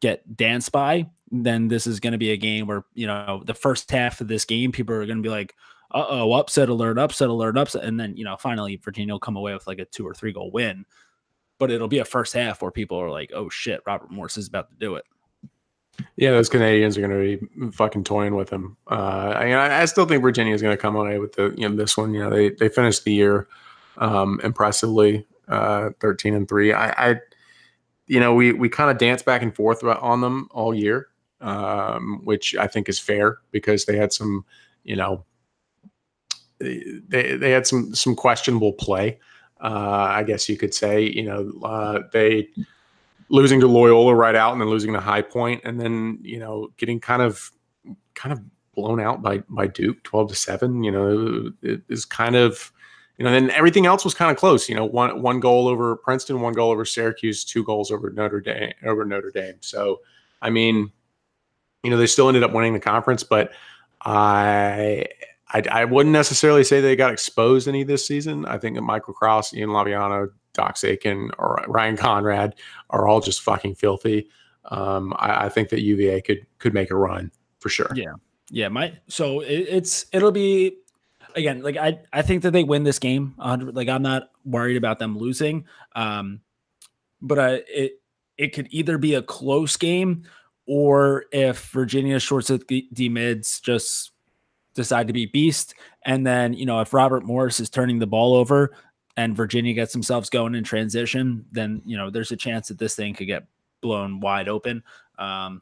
[0.00, 3.54] get danced by, then this is going to be a game where you know the
[3.54, 5.54] first half of this game people are going to be like
[5.92, 9.36] uh oh upset alert upset alert upset and then you know finally virginia will come
[9.36, 10.84] away with like a two or three goal win
[11.58, 14.48] but it'll be a first half where people are like oh shit robert morris is
[14.48, 15.04] about to do it
[16.16, 18.76] yeah those canadians are going to be fucking toying with him.
[18.90, 21.76] Uh i, I still think virginia is going to come away with the you know
[21.76, 22.14] this one.
[22.14, 23.48] You know they they finished the year
[23.98, 27.16] um impressively uh 13 and 3 i i
[28.06, 31.08] you know we we kind of dance back and forth on them all year
[31.40, 34.44] um, which I think is fair because they had some,
[34.84, 35.24] you know,
[36.58, 39.18] they they had some some questionable play.
[39.60, 42.48] Uh, I guess you could say, you know, uh, they
[43.30, 46.68] losing to Loyola right out and then losing to High Point and then you know
[46.76, 47.50] getting kind of
[48.14, 48.40] kind of
[48.74, 50.82] blown out by by Duke, twelve to seven.
[50.84, 52.72] You know, it is kind of
[53.18, 54.68] you know, then everything else was kind of close.
[54.68, 58.40] You know, one one goal over Princeton, one goal over Syracuse, two goals over Notre
[58.40, 59.56] Dame over Notre Dame.
[59.60, 60.00] So,
[60.40, 60.92] I mean,
[61.82, 63.50] you know, they still ended up winning the conference, but
[64.02, 65.06] I,
[65.48, 68.46] I, I wouldn't necessarily say they got exposed any this season.
[68.46, 72.54] I think that Michael Kraus, Ian Laviano, Dox Aitken, or Ryan Conrad
[72.90, 74.28] are all just fucking filthy.
[74.66, 77.90] Um, I, I, think that UVA could could make a run for sure.
[77.94, 78.12] Yeah,
[78.50, 78.68] yeah.
[78.68, 80.76] My so it, it's it'll be
[81.34, 83.34] again like I I think that they win this game.
[83.38, 85.64] Like I'm not worried about them losing.
[85.94, 86.40] Um,
[87.20, 88.00] but I it
[88.36, 90.24] it could either be a close game
[90.66, 94.12] or if Virginia shorts of D mids just
[94.74, 98.34] decide to be beast, and then you know if Robert Morris is turning the ball
[98.34, 98.72] over
[99.18, 102.94] and Virginia gets themselves going in transition, then you know there's a chance that this
[102.94, 103.48] thing could get
[103.80, 104.84] blown wide open.
[105.18, 105.60] Um,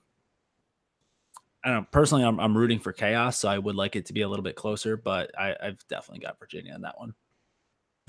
[1.65, 1.87] I don't know.
[1.91, 4.43] Personally, I'm, I'm rooting for chaos, so I would like it to be a little
[4.43, 7.15] bit closer, but I, I've definitely got Virginia in that one.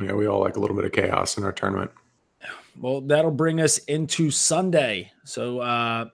[0.02, 1.92] Yeah, we all like a little bit of chaos in our tournament.
[2.78, 5.14] Well, that'll bring us into Sunday.
[5.24, 6.10] So, uh,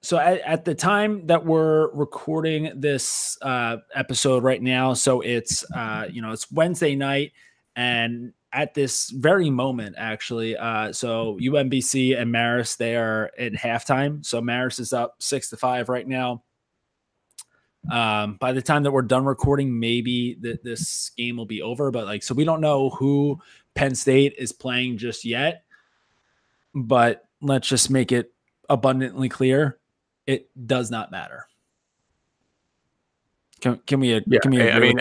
[0.00, 5.68] so at, at, the time that we're recording this uh, episode right now, so it's
[5.72, 7.32] uh, you know it's Wednesday night,
[7.74, 14.24] and at this very moment, actually, uh, so UMBC and Marist they are in halftime.
[14.24, 16.42] So Marist is up six to five right now.
[17.92, 21.90] Um, by the time that we're done recording, maybe that this game will be over.
[21.90, 23.38] But like, so we don't know who
[23.74, 25.64] Penn State is playing just yet.
[26.74, 28.32] But let's just make it
[28.70, 29.78] abundantly clear
[30.26, 31.46] it does not matter.
[33.60, 34.14] Can, can we?
[34.26, 34.98] Yeah, can we I mean,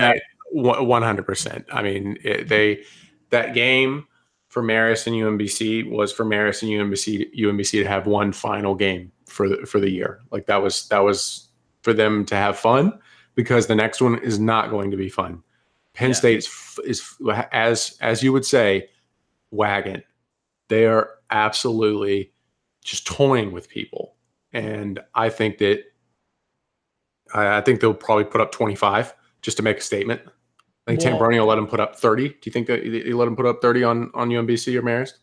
[0.52, 1.66] one hundred percent.
[1.72, 2.84] I mean, it, they
[3.30, 4.08] that game
[4.48, 9.12] for Marist and UMBC was for Marist and UMBC UMBC to have one final game
[9.28, 10.22] for the for the year.
[10.32, 11.50] Like that was that was
[11.82, 12.98] for them to have fun
[13.36, 15.44] because the next one is not going to be fun.
[15.94, 16.16] Penn yeah.
[16.16, 17.18] State is, is
[17.52, 18.90] as as you would say,
[19.52, 20.04] wagon.
[20.68, 22.32] They are absolutely
[22.84, 24.16] just toying with people
[24.56, 25.84] and I think that
[27.34, 30.22] I, I think they'll probably put up 25 just to make a statement.
[30.88, 32.30] I think well, Tambroni will let him put up 30.
[32.30, 35.14] Do you think that they let him put up 30 on on UMBC or Marist?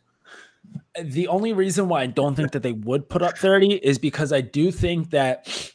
[1.01, 4.33] The only reason why I don't think that they would put up 30 is because
[4.33, 5.73] I do think that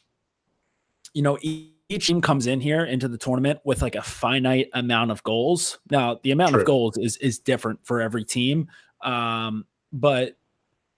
[1.13, 5.11] you know each team comes in here into the tournament with like a finite amount
[5.11, 5.79] of goals.
[5.89, 6.61] Now, the amount True.
[6.61, 8.67] of goals is is different for every team.
[9.01, 10.37] Um, but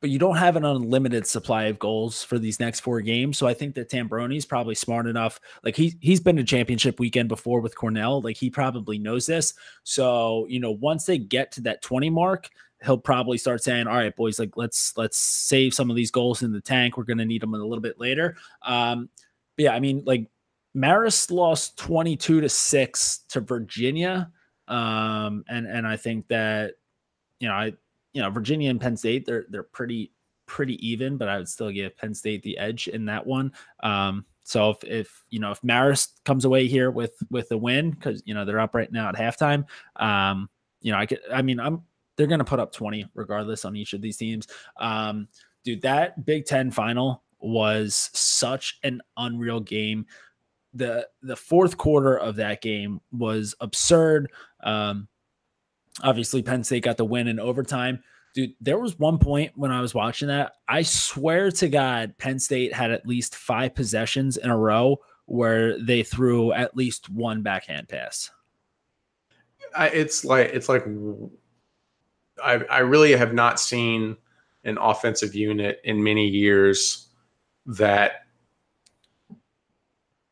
[0.02, 3.38] but you don't have an unlimited supply of goals for these next four games.
[3.38, 5.40] So I think that Tambroni's probably smart enough.
[5.64, 8.22] Like he he's been to championship weekend before with Cornell.
[8.22, 9.54] Like he probably knows this.
[9.84, 12.50] So you know, once they get to that 20 mark,
[12.84, 16.44] he'll probably start saying, "All right, boys, like let's let's save some of these goals
[16.44, 16.98] in the tank.
[16.98, 19.10] We're gonna need them a little bit later." Um,
[19.58, 20.28] but yeah, I mean, like
[20.76, 24.32] Marist lost 22 to 6 to Virginia.
[24.68, 26.76] Um, and and I think that
[27.40, 27.74] you know, I
[28.14, 30.12] you know, Virginia and Penn State, they're they're pretty
[30.50, 33.54] pretty even, but I would still give Penn State the edge in that one.
[33.82, 37.92] Um, so if if you know if Marist comes away here with with a win
[37.92, 39.66] because you know they're up right now at halftime,
[39.98, 40.50] um,
[40.82, 41.84] you know I could I mean I'm
[42.18, 44.48] they're gonna put up 20 regardless on each of these teams.
[44.78, 45.28] Um,
[45.64, 50.08] dude, that Big Ten final was such an unreal game.
[50.74, 54.32] The the fourth quarter of that game was absurd.
[54.64, 55.08] Um,
[56.02, 58.04] Obviously, Penn State got the win in overtime.
[58.34, 60.54] Dude, there was one point when I was watching that.
[60.68, 65.80] I swear to God, Penn State had at least five possessions in a row where
[65.82, 68.30] they threw at least one backhand pass.
[69.76, 70.86] I, it's like it's like
[72.44, 74.18] I I really have not seen
[74.64, 77.08] an offensive unit in many years
[77.66, 78.26] that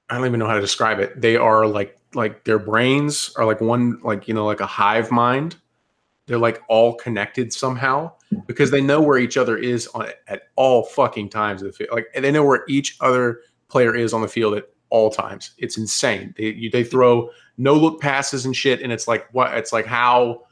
[0.10, 1.20] I don't even know how to describe it.
[1.20, 5.12] They are like like their brains are like one like you know like a hive
[5.12, 5.58] mind.
[6.26, 8.12] They're like all connected somehow
[8.48, 11.92] because they know where each other is on at all fucking times of the field.
[11.94, 15.52] Like they know where each other player is on the field at all times.
[15.58, 16.34] It's insane.
[16.38, 19.86] They you, they throw no look passes and shit and it's like what it's like
[19.86, 20.44] how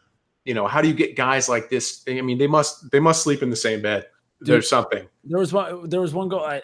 [0.44, 3.24] you know how do you get guys like this i mean they must they must
[3.24, 4.08] sleep in the same bed.
[4.40, 5.08] Dude, there's something.
[5.24, 6.62] there was one there was one goal i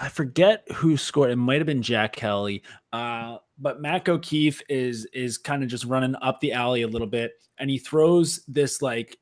[0.00, 1.30] I forget who scored.
[1.30, 2.62] It might have been Jack Kelly.
[2.90, 7.06] Uh, but Mac O'Keefe is is kind of just running up the alley a little
[7.06, 9.18] bit, and he throws this like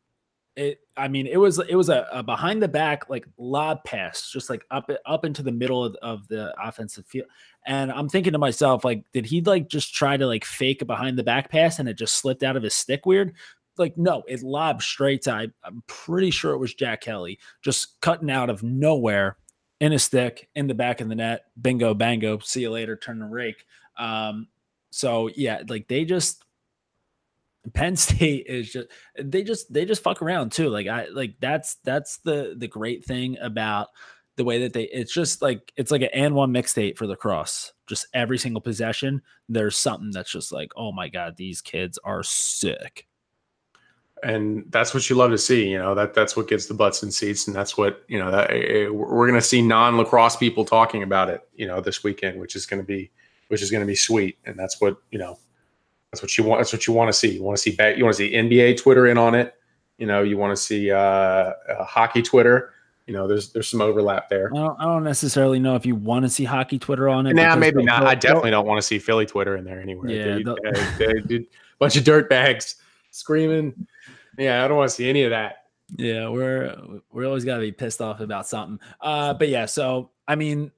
[0.55, 0.79] it.
[0.97, 4.49] I mean, it was it was a, a behind the back like lob pass, just
[4.49, 7.27] like up up into the middle of, of the offensive field.
[7.67, 10.85] And I'm thinking to myself, like, did he like just try to like fake a
[10.85, 13.35] behind the back pass and it just slipped out of his stick weird?
[13.79, 15.33] like no, it lobbed straight to.
[15.33, 19.37] I, I'm pretty sure it was Jack Kelly just cutting out of nowhere
[19.81, 21.47] in a stick in the back of the net.
[21.61, 22.39] Bingo, bango.
[22.39, 22.97] See you later.
[22.97, 23.65] Turn the rake.
[23.97, 24.49] Um,
[24.91, 26.45] so yeah, like they just
[27.75, 28.89] Penn State is just
[29.19, 30.69] they just they just fuck around too.
[30.69, 33.89] Like I like that's that's the the great thing about
[34.37, 37.17] the way that they it's just like it's like an and one mixtape for the
[37.17, 37.73] cross.
[37.87, 42.23] Just every single possession, there's something that's just like, oh my god, these kids are
[42.23, 43.08] sick
[44.23, 45.69] and that's what you love to see.
[45.69, 48.31] You know that that's what gets the butts and seats, and that's what you know
[48.31, 51.49] that eh, eh, we're going to see non lacrosse people talking about it.
[51.55, 53.11] You know this weekend, which is going to be
[53.49, 55.39] which is going to be sweet, and that's what you know.
[56.13, 56.61] That's what you want.
[56.61, 57.29] That's what you want to see.
[57.29, 57.99] You want to see back.
[57.99, 59.55] You want to see NBA Twitter in on it.
[59.99, 62.73] You know, you want to see uh, uh, hockey Twitter.
[63.07, 64.51] You know, there's there's some overlap there.
[64.55, 67.35] I don't, I don't necessarily know if you want to see hockey Twitter on it.
[67.35, 68.07] Nah, maybe not.
[68.07, 70.11] I definitely don't want to see Philly Twitter in there anywhere.
[70.11, 70.55] Yeah,
[70.99, 71.47] they, they, they,
[71.79, 72.77] bunch of dirt bags
[73.11, 73.87] screaming
[74.39, 75.65] yeah, I don't want to see any of that.
[75.97, 76.77] Yeah, we're
[77.11, 78.79] we're always got to be pissed off about something.
[79.01, 80.71] Uh, but yeah, so I mean,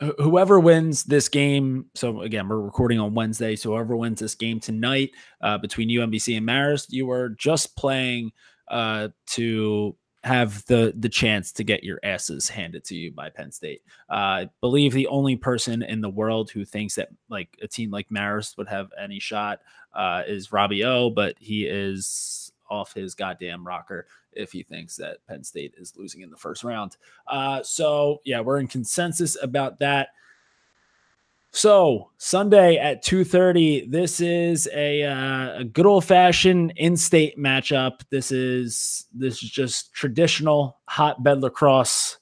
[0.00, 1.86] wh- whoever wins this game.
[1.94, 3.56] So again, we're recording on Wednesday.
[3.56, 8.32] So whoever wins this game tonight uh, between UMBC and Marist, you are just playing
[8.68, 13.52] uh, to have the the chance to get your asses handed to you by Penn
[13.52, 13.82] State.
[14.10, 17.90] Uh, I believe the only person in the world who thinks that like a team
[17.90, 19.60] like Marist would have any shot
[19.94, 22.43] uh, is Robbie O, but he is
[22.74, 26.64] off his goddamn rocker if he thinks that Penn State is losing in the first
[26.64, 26.96] round.
[27.26, 30.08] Uh, so yeah, we're in consensus about that.
[31.52, 38.00] So Sunday at 2:30, this is a, uh, a good old-fashioned in-state matchup.
[38.10, 42.18] This is this is just traditional hotbed lacrosse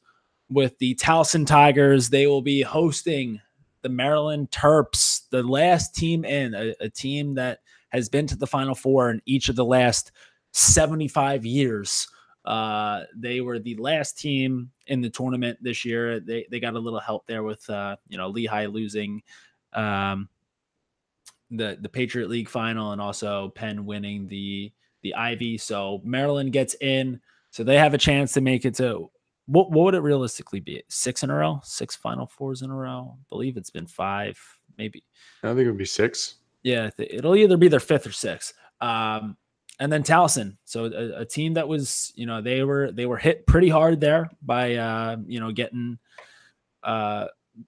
[0.50, 2.10] with the Towson Tigers.
[2.10, 3.40] They will be hosting
[3.80, 8.46] the Maryland Terps, the last team in, a, a team that has been to the
[8.46, 10.12] Final Four in each of the last
[10.52, 12.08] 75 years.
[12.44, 16.20] Uh, they were the last team in the tournament this year.
[16.20, 19.22] They they got a little help there with uh, you know Lehigh losing
[19.72, 20.28] um,
[21.50, 24.72] the the Patriot League final and also Penn winning the
[25.02, 25.58] the Ivy.
[25.58, 29.10] So Maryland gets in, so they have a chance to make it to
[29.46, 30.82] what what would it realistically be?
[30.88, 33.16] Six in a row, six Final Fours in a row.
[33.18, 34.38] I believe it's been five,
[34.78, 35.04] maybe.
[35.42, 36.36] I think it would be six.
[36.62, 38.54] Yeah, it'll either be their fifth or sixth.
[38.80, 39.36] Um,
[39.80, 40.56] and then Towson.
[40.64, 44.00] So a, a, team that was, you know, they were they were hit pretty hard
[44.00, 45.98] there by uh, you know, getting
[46.82, 47.26] uh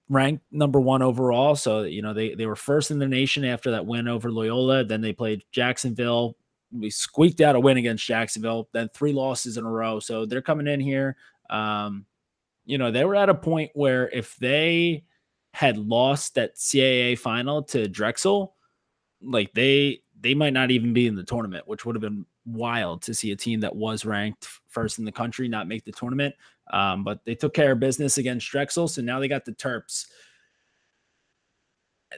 [0.09, 1.55] ranked number one overall.
[1.55, 4.83] So, you know, they they were first in the nation after that win over Loyola.
[4.83, 6.37] Then they played Jacksonville,
[6.71, 9.99] we squeaked out a win against Jacksonville, then three losses in a row.
[9.99, 11.15] So they're coming in here.
[11.49, 12.05] Um,
[12.65, 15.03] you know, they were at a point where if they
[15.53, 18.55] had lost that CAA final to Drexel,
[19.21, 23.01] like they they might not even be in the tournament, which would have been wild
[23.03, 26.33] to see a team that was ranked first in the country not make the tournament.
[26.71, 30.07] Um, but they took care of business against Drexel, so now they got the Terps.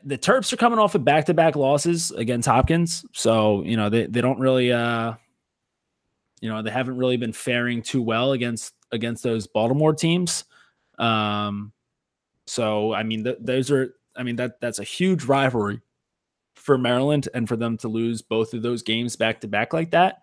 [0.03, 4.21] The Terps are coming off of back-to-back losses against Hopkins, so you know they they
[4.21, 5.13] don't really, uh,
[6.39, 10.45] you know, they haven't really been faring too well against against those Baltimore teams.
[10.99, 11.73] Um,
[12.45, 15.81] so I mean, th- those are, I mean that that's a huge rivalry
[16.67, 19.89] for Maryland, and for them to lose both of those games back to back like
[19.91, 20.21] that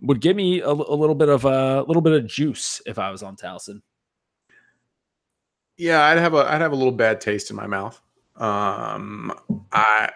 [0.00, 3.10] would give me a, a, little bit of a little bit of juice if I
[3.10, 3.80] was on Towson.
[5.76, 8.00] Yeah, I'd have a I'd have a little bad taste in my mouth.
[8.36, 9.32] Um,
[9.72, 10.10] I,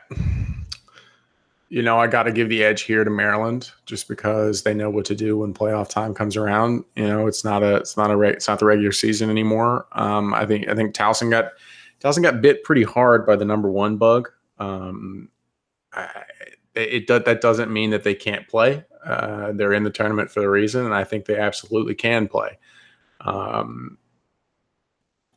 [1.68, 4.91] you know, I got to give the edge here to Maryland just because they know
[4.91, 6.85] what to do when playoff time comes around.
[6.95, 9.87] You know, it's not a it's not a it's not the regular season anymore.
[9.93, 11.53] Um, I think I think Towson got
[12.01, 14.29] Towson got bit pretty hard by the number one bug.
[14.59, 15.29] Um,
[15.93, 16.24] I,
[16.74, 18.84] it, it that doesn't mean that they can't play.
[19.05, 22.59] Uh, they're in the tournament for a reason, and I think they absolutely can play.
[23.20, 23.99] Um,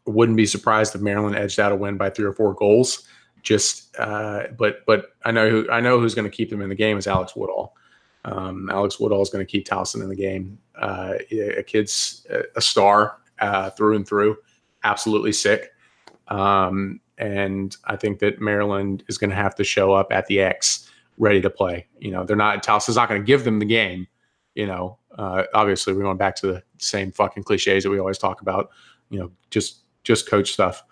[0.06, 3.08] wouldn't be surprised if Maryland edged out a win by three or four goals.
[3.42, 6.70] Just, uh, but but I know who I know who's going to keep them in
[6.70, 7.76] the game is Alex Woodall.
[8.24, 10.58] Um, Alex Woodall is going to keep Towson in the game.
[10.76, 12.26] Uh, a kid's
[12.56, 14.38] a star uh, through and through,
[14.84, 15.72] absolutely sick.
[16.28, 20.40] Um, and I think that Maryland is going to have to show up at the
[20.40, 21.88] X ready to play.
[22.00, 24.08] You know, they're not Towson's not going to give them the game.
[24.54, 28.18] You know, uh, obviously we're going back to the same fucking cliches that we always
[28.18, 28.70] talk about.
[29.10, 30.84] You know, just just coach stuff.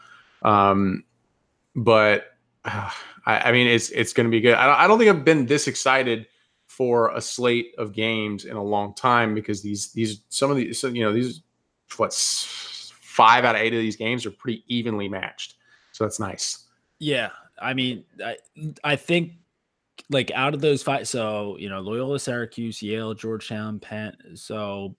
[0.41, 1.03] Um,
[1.75, 2.25] but
[2.65, 2.89] uh,
[3.25, 4.55] I, I, mean, it's it's going to be good.
[4.55, 6.27] I don't, I don't think I've been this excited
[6.67, 10.83] for a slate of games in a long time because these these some of these
[10.83, 11.41] you know these
[11.97, 15.55] what's five out of eight of these games are pretty evenly matched.
[15.93, 16.65] So that's nice.
[16.99, 17.29] Yeah,
[17.61, 18.37] I mean, I
[18.83, 19.31] I think
[20.09, 24.15] like out of those five, so you know, Loyola, Syracuse, Yale, Georgetown, Penn.
[24.35, 24.95] So,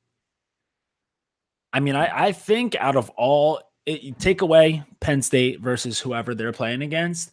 [1.72, 6.34] I mean, I I think out of all, it, take away Penn State versus whoever
[6.34, 7.32] they're playing against.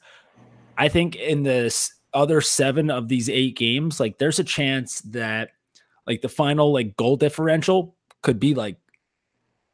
[0.78, 5.52] I think in this other seven of these eight games, like there's a chance that
[6.08, 8.78] like the final like goal differential could be like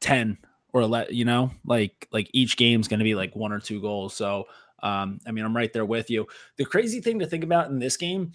[0.01, 0.37] 10
[0.77, 3.81] or let you know like like each game's going to be like one or two
[3.81, 4.13] goals.
[4.13, 4.45] So
[4.83, 6.27] um i mean i'm right there with you.
[6.57, 8.31] The crazy thing to think about in this game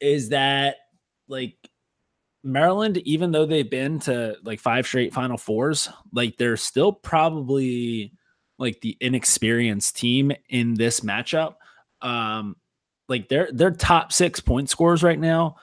[0.00, 0.76] is that
[1.28, 1.56] like
[2.44, 8.12] maryland even though they've been to like five straight final fours like they're still probably
[8.58, 11.54] like the inexperienced team in this matchup.
[12.02, 12.56] Um
[13.08, 15.56] like they're they're top six point scores right now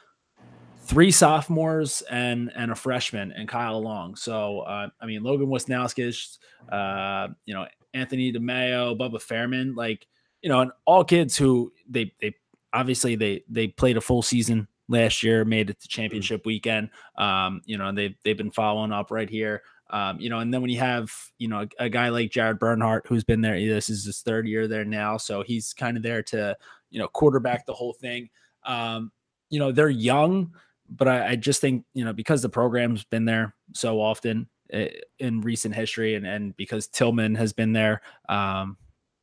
[0.86, 4.15] three sophomores and and a freshman and Kyle Long.
[4.15, 6.38] So uh, I mean Logan Wisnauskas,
[6.71, 10.07] uh, you know Anthony DeMaio, Bubba Fairman, like
[10.41, 12.36] you know, and all kids who they they
[12.73, 16.01] obviously they they played a full season last year, made it to mm-hmm.
[16.01, 16.89] championship weekend.
[17.17, 19.63] Um, you know, and they've they've been following up right here.
[19.89, 22.57] Um, you know, and then when you have, you know, a, a, guy like Jared
[22.57, 25.17] Bernhardt who's been there, this is his third year there now.
[25.17, 26.57] So he's kind of there to,
[26.89, 28.29] you know, quarterback the whole thing.
[28.65, 29.11] Um,
[29.51, 30.51] you know, they're young,
[30.89, 34.89] but I, I, just think you know because the program's been there so often eh,
[35.19, 38.77] in recent history, and and because Tillman has been there, um,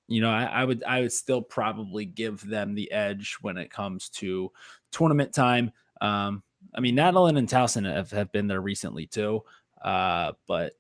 [0.09, 3.71] you know, I, I, would I would still probably give them the edge when it
[3.71, 4.51] comes to
[4.91, 5.73] tournament time.
[6.01, 6.43] Um,
[6.75, 9.43] I mean, Nadelen and Towson have, have been there recently too,
[9.83, 10.75] uh, but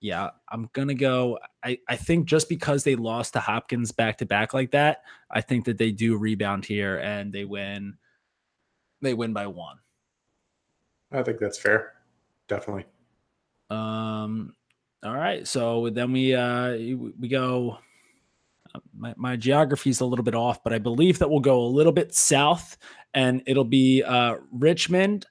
[0.00, 1.38] yeah, I'm gonna go.
[1.62, 5.40] I, I think just because they lost to Hopkins back to back like that, I
[5.40, 7.96] think that they do rebound here and they win.
[9.02, 9.78] They win by one.
[11.12, 11.94] I think that's fair.
[12.48, 12.86] Definitely.
[13.70, 14.54] Um.
[15.04, 15.46] All right.
[15.46, 16.72] So then we uh
[17.18, 17.78] we go.
[18.74, 21.62] Uh, my, my geography is a little bit off, but I believe that we'll go
[21.62, 22.76] a little bit south,
[23.14, 25.26] and it'll be uh, Richmond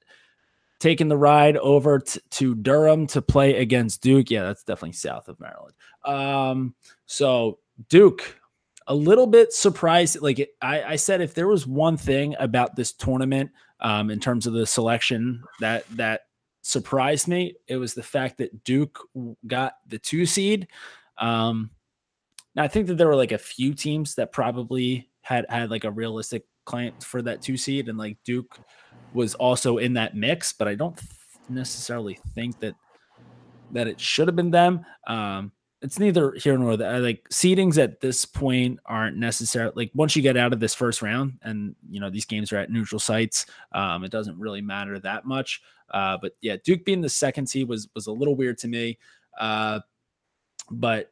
[0.80, 4.32] taking the ride over t- to Durham to play against Duke.
[4.32, 5.76] Yeah, that's definitely south of Maryland.
[6.06, 6.76] Um,
[7.06, 7.60] so
[7.90, 8.40] Duke,
[8.88, 10.22] a little bit surprised.
[10.22, 14.48] Like I, I said, if there was one thing about this tournament um, in terms
[14.48, 16.22] of the selection that that
[16.68, 17.56] surprised me.
[17.68, 19.00] It was the fact that Duke
[19.46, 20.68] got the two seed.
[21.18, 21.72] Um,
[22.56, 25.86] now I think that there were like a few teams that probably had had like
[25.86, 28.60] a realistic claim for that two seed, and like Duke
[29.14, 31.00] was also in that mix, but I don't
[31.50, 32.76] necessarily think that
[33.72, 34.86] that it should have been them.
[35.08, 35.52] Um,
[35.82, 37.00] it's neither here nor there.
[37.00, 39.72] Like seedings at this point aren't necessary.
[39.76, 42.58] Like once you get out of this first round, and you know these games are
[42.58, 45.62] at neutral sites, um, it doesn't really matter that much.
[45.92, 48.98] Uh, but yeah, Duke being the second seed was was a little weird to me.
[49.40, 49.80] Uh,
[50.72, 51.12] but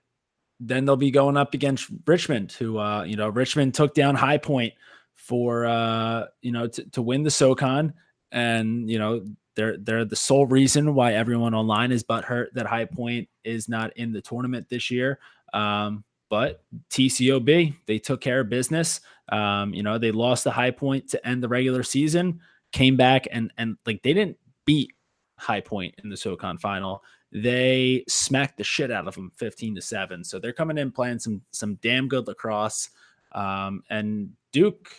[0.60, 4.38] then they'll be going up against Richmond, who uh, you know Richmond took down High
[4.38, 4.74] Point
[5.14, 7.94] for uh, you know to, to win the SoCon,
[8.32, 12.86] and you know they're they're the sole reason why everyone online is butthurt that High
[12.86, 15.20] Point is not in the tournament this year.
[15.54, 19.02] Um, but TCOB they took care of business.
[19.30, 22.40] Um, you know they lost the High Point to end the regular season,
[22.72, 24.92] came back and and like they didn't beat
[25.38, 27.04] High Point in the SoCon final.
[27.32, 30.24] They smacked the shit out of them 15 to 7.
[30.24, 32.90] So they're coming in playing some some damn good lacrosse.
[33.34, 34.90] Um, and Duke,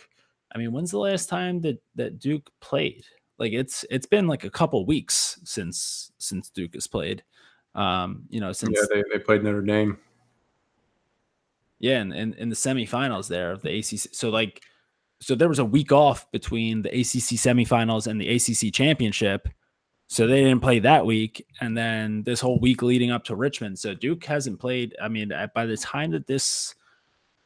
[0.55, 3.05] I mean, when's the last time that that Duke played?
[3.38, 7.22] Like it's it's been like a couple weeks since since Duke has played.
[7.77, 9.99] Um, you know, since yeah, they, they played Notre Dame.
[11.79, 14.12] Yeah, and in, in the semifinals there of the ACC.
[14.12, 14.62] So like
[15.20, 19.49] so there was a week off between the ACC semifinals and the ACC championship.
[20.09, 23.79] So they didn't play that week, and then this whole week leading up to Richmond.
[23.79, 24.95] So Duke hasn't played.
[25.03, 26.77] I mean, by the time that this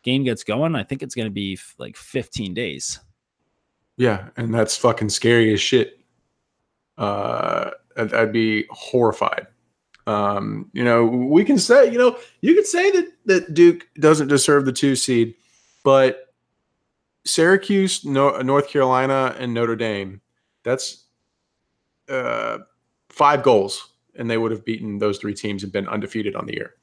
[0.03, 3.01] game gets going, I think it's going to be like 15 days.
[3.97, 6.01] Yeah, and that's fucking scary as shit.
[6.99, 9.47] Uh, I'd, I'd be horrified.
[10.11, 14.29] Um, you know, we can say, you know, you could say that that Duke doesn't
[14.29, 15.35] deserve the two seed,
[15.85, 16.35] but
[17.25, 20.21] Syracuse, North Carolina, and Notre Dame.
[20.65, 21.05] That's
[22.09, 22.59] uh,
[23.09, 26.55] five goals, and they would have beaten those three teams and been undefeated on the
[26.55, 26.75] year.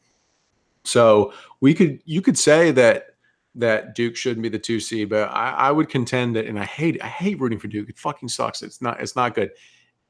[0.84, 3.08] So we could, you could say that
[3.56, 6.66] that Duke shouldn't be the two seed, but I, I would contend that, and I
[6.66, 7.90] hate, I hate rooting for Duke.
[7.90, 8.62] It fucking sucks.
[8.62, 9.52] It's not, it's not good.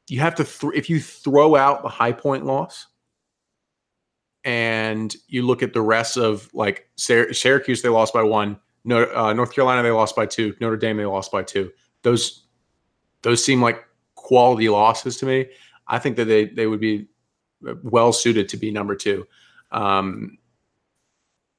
[0.08, 2.88] You have to, th- if you throw out the high point loss,
[4.88, 8.60] and you look at the rest of like Syracuse, they lost by one.
[8.90, 10.56] Uh, North Carolina they lost by two.
[10.62, 11.72] Notre Dame they lost by two.
[12.04, 12.46] Those
[13.22, 13.84] those seem like
[14.16, 15.48] quality losses to me.
[15.88, 17.08] I think that they they would be
[17.84, 19.28] well suited to be number two.
[19.72, 20.38] Um,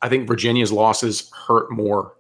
[0.01, 2.15] I think Virginia's losses hurt more,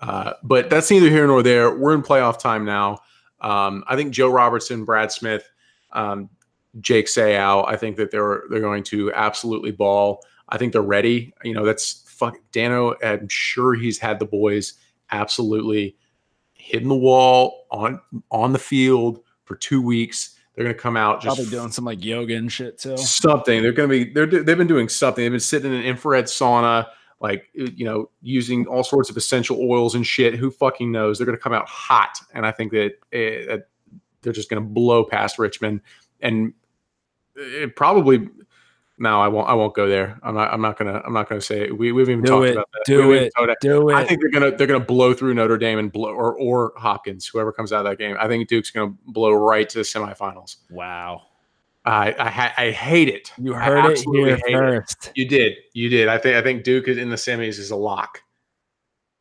[0.00, 1.76] uh, but that's neither here nor there.
[1.76, 3.00] We're in playoff time now.
[3.40, 5.48] Um, I think Joe Robertson, Brad Smith,
[5.92, 6.30] um,
[6.80, 7.68] Jake Sayal.
[7.68, 10.24] I think that they're they're going to absolutely ball.
[10.48, 11.32] I think they're ready.
[11.44, 14.74] You know, that's fuck Dano, I'm sure he's had the boys
[15.10, 15.96] absolutely
[16.54, 20.36] hitting the wall on on the field for two weeks.
[20.54, 22.96] They're going to come out just probably doing some like yoga and shit too.
[22.96, 25.22] Something they're going to be they're they've been doing something.
[25.22, 26.88] They've been sitting in an infrared sauna,
[27.20, 30.34] like you know, using all sorts of essential oils and shit.
[30.34, 31.18] Who fucking knows?
[31.18, 33.58] They're going to come out hot, and I think that, uh,
[34.22, 35.80] they're just going to blow past Richmond,
[36.20, 36.52] and
[37.36, 38.28] it probably
[38.98, 39.48] no, I won't.
[39.48, 40.18] I won't go there.
[40.22, 40.52] I'm not.
[40.52, 41.00] I'm not gonna.
[41.04, 41.78] I'm not gonna say it.
[41.78, 42.82] We, we haven't even do talked it, about that.
[42.84, 43.32] Do it.
[43.60, 43.94] Do it.
[43.94, 47.26] I think they're gonna they're gonna blow through Notre Dame and blow or or Hopkins,
[47.26, 48.16] whoever comes out of that game.
[48.18, 50.56] I think Duke's gonna blow right to the semifinals.
[50.70, 51.22] Wow.
[51.84, 53.32] I I, I hate it.
[53.38, 55.08] You heard it here first.
[55.08, 55.12] It.
[55.14, 55.54] You did.
[55.72, 56.08] You did.
[56.08, 58.22] I think I think Duke in the semis is a lock.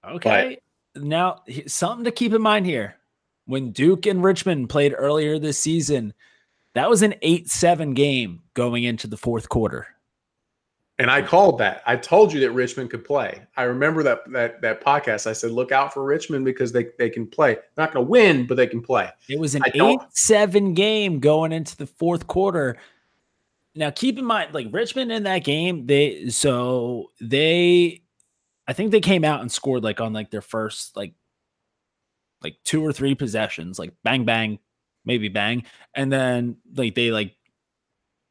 [0.04, 0.60] Okay.
[0.94, 2.96] But, now something to keep in mind here.
[3.46, 6.14] When Duke and Richmond played earlier this season,
[6.78, 9.88] that was an 8 7 game going into the fourth quarter.
[11.00, 11.84] And I called that.
[11.86, 13.44] I told you that Richmond could play.
[13.56, 15.28] I remember that that that podcast.
[15.28, 17.54] I said, look out for Richmond because they, they can play.
[17.54, 19.10] They're not going to win, but they can play.
[19.30, 22.78] It was an 8 7 game going into the fourth quarter.
[23.76, 28.02] Now keep in mind, like Richmond in that game, they so they
[28.68, 31.14] I think they came out and scored like on like their first like
[32.42, 34.58] like two or three possessions, like bang bang,
[35.08, 35.64] maybe bang,
[35.96, 37.34] and then like they like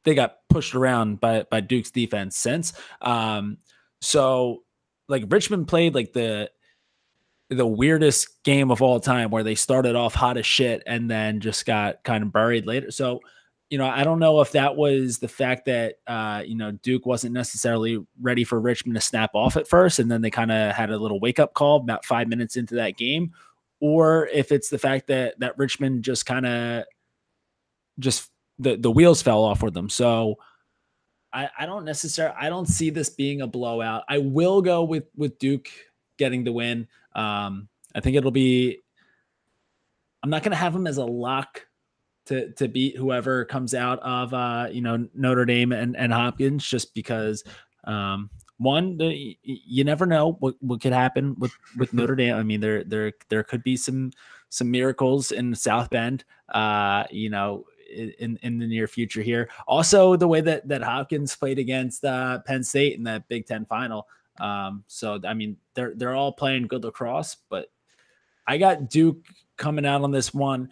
[0.05, 2.73] they got pushed around by by Duke's defense since.
[3.03, 3.59] Um,
[4.01, 4.63] so
[5.09, 6.51] like Richmond played like the
[7.51, 11.41] the weirdest game of all time where they started off hot as shit and then
[11.41, 12.91] just got kind of buried later.
[12.91, 13.21] So,
[13.71, 17.07] you know, I don't know if that was the fact that uh, you know, Duke
[17.07, 20.75] wasn't necessarily ready for Richmond to snap off at first and then they kind of
[20.75, 23.33] had a little wake up call about 5 minutes into that game
[23.81, 26.85] or if it's the fact that that Richmond just kind of
[27.99, 29.89] just the the wheels fell off for them.
[29.89, 30.37] So
[31.33, 34.05] I, I don't necessarily I don't see this being a blowout.
[34.09, 35.69] I will go with with Duke
[36.19, 36.89] getting the win.
[37.15, 38.79] Um, I think it'll be.
[40.23, 41.67] I'm not going to have them as a lock
[42.27, 46.67] to to beat whoever comes out of uh, you know Notre Dame and, and Hopkins,
[46.67, 47.45] just because
[47.85, 52.35] um, one the, you never know what, what could happen with with Notre Dame.
[52.35, 54.13] I mean there there there could be some
[54.49, 56.25] some miracles in South Bend.
[56.49, 59.49] Uh, you know in in the near future here.
[59.67, 63.65] Also, the way that that Hopkins played against uh, Penn State in that Big Ten
[63.65, 64.07] final.
[64.39, 67.71] Um, so I mean, they're they're all playing good lacrosse, but
[68.47, 69.25] I got Duke
[69.57, 70.71] coming out on this one.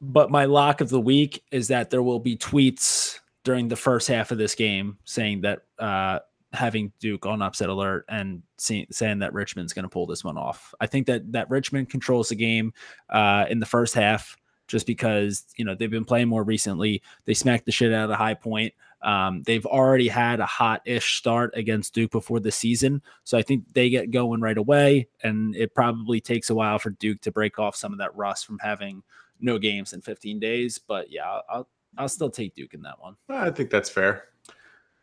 [0.00, 4.08] But my lock of the week is that there will be tweets during the first
[4.08, 6.20] half of this game saying that uh,
[6.52, 10.36] having Duke on upset alert and see, saying that Richmond's going to pull this one
[10.36, 10.74] off.
[10.80, 12.72] I think that that Richmond controls the game
[13.08, 14.36] uh, in the first half
[14.66, 17.02] just because you know they've been playing more recently.
[17.24, 18.72] They smacked the shit out of the high point.
[19.02, 23.64] Um, they've already had a hot-ish start against Duke before the season, so I think
[23.72, 25.08] they get going right away.
[25.22, 28.46] And it probably takes a while for Duke to break off some of that rust
[28.46, 29.02] from having
[29.40, 30.78] no games in 15 days.
[30.78, 33.16] But yeah, I'll I'll still take Duke in that one.
[33.28, 34.24] I think that's fair.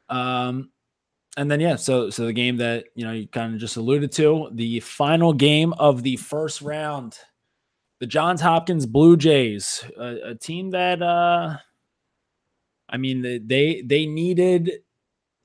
[0.09, 0.69] Um,
[1.37, 4.11] and then yeah, so so the game that you know you kind of just alluded
[4.13, 7.17] to, the final game of the first round
[7.99, 11.57] the Johns Hopkins Blue Jays, a, a team that uh
[12.89, 14.71] I mean they they needed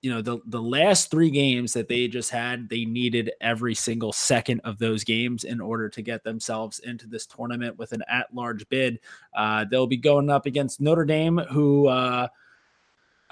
[0.03, 4.13] you know the the last 3 games that they just had, they needed every single
[4.13, 8.69] second of those games in order to get themselves into this tournament with an at-large
[8.69, 8.99] bid.
[9.35, 12.29] Uh they'll be going up against Notre Dame who uh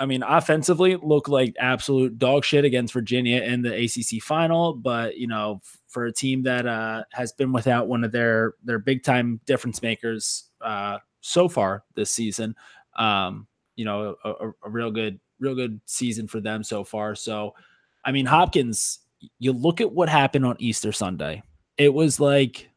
[0.00, 4.72] I mean, offensively, look like absolute dog shit against Virginia in the ACC final.
[4.72, 8.78] But you know, for a team that uh, has been without one of their their
[8.78, 12.56] big time difference makers uh, so far this season,
[12.96, 13.46] um,
[13.76, 17.14] you know, a, a, a real good real good season for them so far.
[17.14, 17.54] So,
[18.02, 19.00] I mean, Hopkins,
[19.38, 21.42] you look at what happened on Easter Sunday.
[21.76, 22.70] It was like,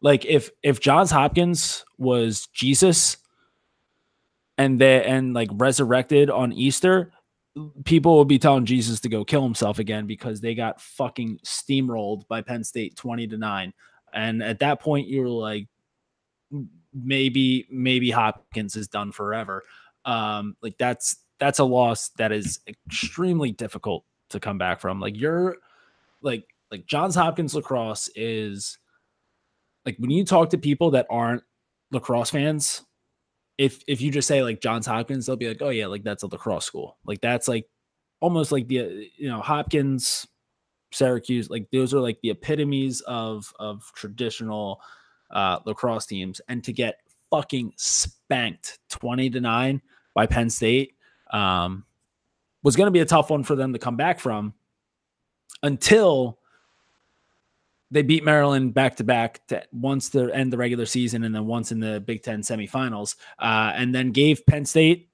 [0.00, 3.16] like if if Johns Hopkins was Jesus
[4.62, 7.12] and they and like resurrected on Easter,
[7.84, 12.28] people will be telling Jesus to go kill himself again because they got fucking steamrolled
[12.28, 13.72] by Penn State 20 to 9.
[14.14, 15.66] And at that point you were like
[16.94, 19.64] maybe maybe Hopkins is done forever.
[20.04, 25.00] Um like that's that's a loss that is extremely difficult to come back from.
[25.00, 25.56] Like you're
[26.20, 28.78] like like Johns Hopkins lacrosse is
[29.84, 31.42] like when you talk to people that aren't
[31.90, 32.82] lacrosse fans,
[33.58, 36.22] if if you just say like Johns Hopkins, they'll be like, oh yeah, like that's
[36.22, 36.98] a lacrosse school.
[37.04, 37.66] Like that's like
[38.20, 40.26] almost like the you know Hopkins,
[40.92, 44.80] Syracuse, like those are like the epitomes of of traditional
[45.30, 46.96] uh, lacrosse teams, and to get
[47.30, 49.82] fucking spanked twenty to nine
[50.14, 50.94] by Penn State
[51.32, 51.84] um,
[52.62, 54.54] was going to be a tough one for them to come back from
[55.62, 56.38] until
[57.92, 61.70] they beat Maryland back to back once to end the regular season and then once
[61.72, 65.10] in the Big Ten semifinals, uh, and then gave Penn State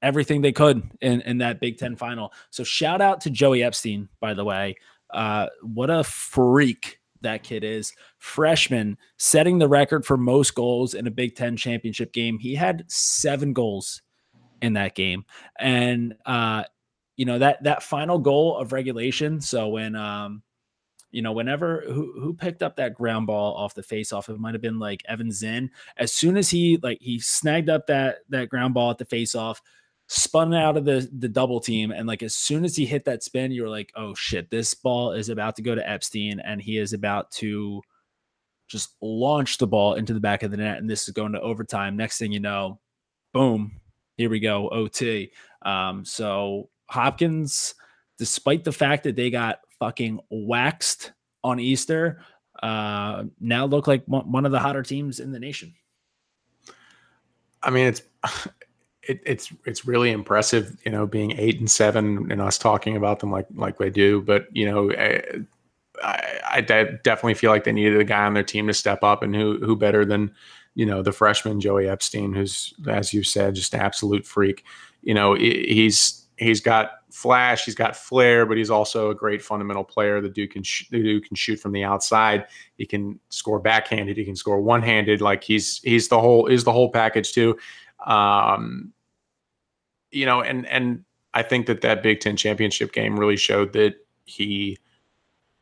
[0.00, 2.32] everything they could in, in that Big Ten final.
[2.50, 4.76] So shout out to Joey Epstein, by the way.
[5.10, 7.92] Uh, what a freak that kid is.
[8.18, 12.38] Freshman setting the record for most goals in a Big Ten championship game.
[12.38, 14.02] He had seven goals
[14.62, 15.24] in that game.
[15.58, 16.62] And uh,
[17.16, 19.40] you know, that that final goal of regulation.
[19.40, 20.42] So when um
[21.10, 24.38] you know, whenever who who picked up that ground ball off the face off, it
[24.38, 25.70] might have been like Evan Zinn.
[25.96, 29.34] As soon as he like he snagged up that that ground ball at the face
[29.34, 29.60] off,
[30.06, 33.22] spun out of the the double team, and like as soon as he hit that
[33.22, 36.62] spin, you were like, oh shit, this ball is about to go to Epstein, and
[36.62, 37.82] he is about to
[38.68, 41.40] just launch the ball into the back of the net, and this is going to
[41.40, 41.96] overtime.
[41.96, 42.78] Next thing you know,
[43.32, 43.80] boom,
[44.16, 45.32] here we go, OT.
[45.62, 47.74] Um, so Hopkins,
[48.16, 51.12] despite the fact that they got fucking waxed
[51.42, 52.22] on Easter.
[52.62, 55.74] Uh, now look like one of the hotter teams in the nation.
[57.62, 58.02] I mean, it's
[59.02, 63.18] it, it's it's really impressive, you know, being eight and seven and us talking about
[63.18, 64.20] them like like we do.
[64.22, 65.22] But you know, I,
[66.02, 69.22] I, I definitely feel like they needed a guy on their team to step up,
[69.22, 70.32] and who who better than
[70.74, 74.64] you know the freshman Joey Epstein, who's as you said, just an absolute freak.
[75.02, 79.84] You know, he's he's got flash, he's got flair, but he's also a great fundamental
[79.84, 80.20] player.
[80.20, 82.46] The dude can sh- the dude can shoot from the outside.
[82.76, 84.16] He can score backhanded.
[84.16, 85.20] He can score one handed.
[85.20, 87.58] Like he's he's the whole is the whole package too.
[88.06, 88.92] Um,
[90.10, 93.94] you know, and and I think that that Big Ten championship game really showed that
[94.24, 94.78] he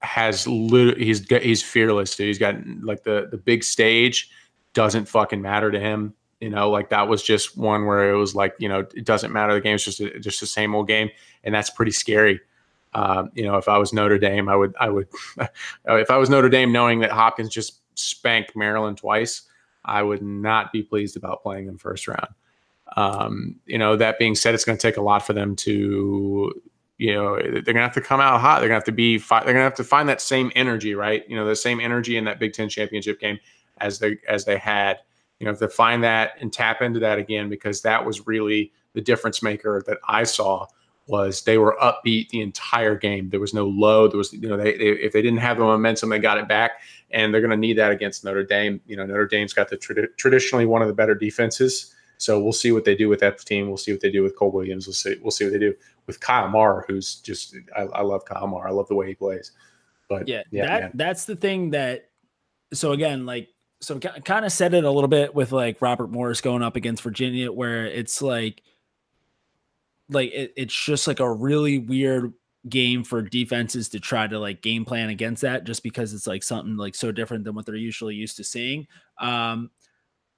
[0.01, 2.15] has lit- he's he's fearless.
[2.15, 2.29] Dude.
[2.29, 4.31] He's got like the the big stage
[4.75, 6.15] doesn't fucking matter to him.
[6.41, 9.33] You know, like that was just one where it was like, you know, it doesn't
[9.33, 9.55] matter.
[9.55, 11.11] The game's just a, just the same old game,
[11.43, 12.41] and that's pretty scary.
[12.95, 15.09] Uh, you know, if I was Notre Dame, I would, I would,
[15.87, 19.43] if I was Notre Dame, knowing that Hopkins just spanked Maryland twice,
[19.85, 22.29] I would not be pleased about playing them first round.
[22.97, 26.53] Um, you know, that being said, it's going to take a lot for them to,
[26.97, 28.61] you know, they're going to have to come out hot.
[28.61, 30.95] They're going to have to be, they're going to have to find that same energy,
[30.95, 31.29] right?
[31.29, 33.39] You know, the same energy in that Big Ten championship game
[33.81, 34.99] as they as they had
[35.41, 39.01] you know, to find that and tap into that again, because that was really the
[39.01, 40.67] difference maker that I saw
[41.07, 43.31] was they were upbeat the entire game.
[43.31, 44.09] There was no low.
[44.09, 46.49] There was, you know, they, they if they didn't have the momentum, they got it
[46.49, 48.81] back, and they're going to need that against Notre Dame.
[48.87, 51.95] You know, Notre Dame's got the tradi- traditionally one of the better defenses.
[52.19, 53.69] So we'll see what they do with that team.
[53.69, 54.87] We'll see what they do with Cole Williams.
[54.87, 55.17] We'll see.
[55.23, 55.75] We'll see what they do
[56.07, 58.69] with Kyle Marr, who's just I, I love Kyle Marr.
[58.69, 59.53] I love the way he plays.
[60.09, 60.91] But yeah, yeah that man.
[60.95, 62.11] that's the thing that.
[62.75, 63.49] So again, like
[63.81, 67.03] so, kind of said it a little bit with like Robert Morris going up against
[67.03, 68.63] Virginia, where it's like
[70.11, 72.33] like it, it's just like a really weird
[72.69, 76.43] game for defenses to try to like game plan against that just because it's like
[76.43, 78.87] something like so different than what they're usually used to seeing.
[79.21, 79.71] Um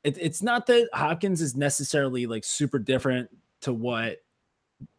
[0.04, 3.30] it, it's not that Hopkins is necessarily like super different
[3.62, 4.18] to what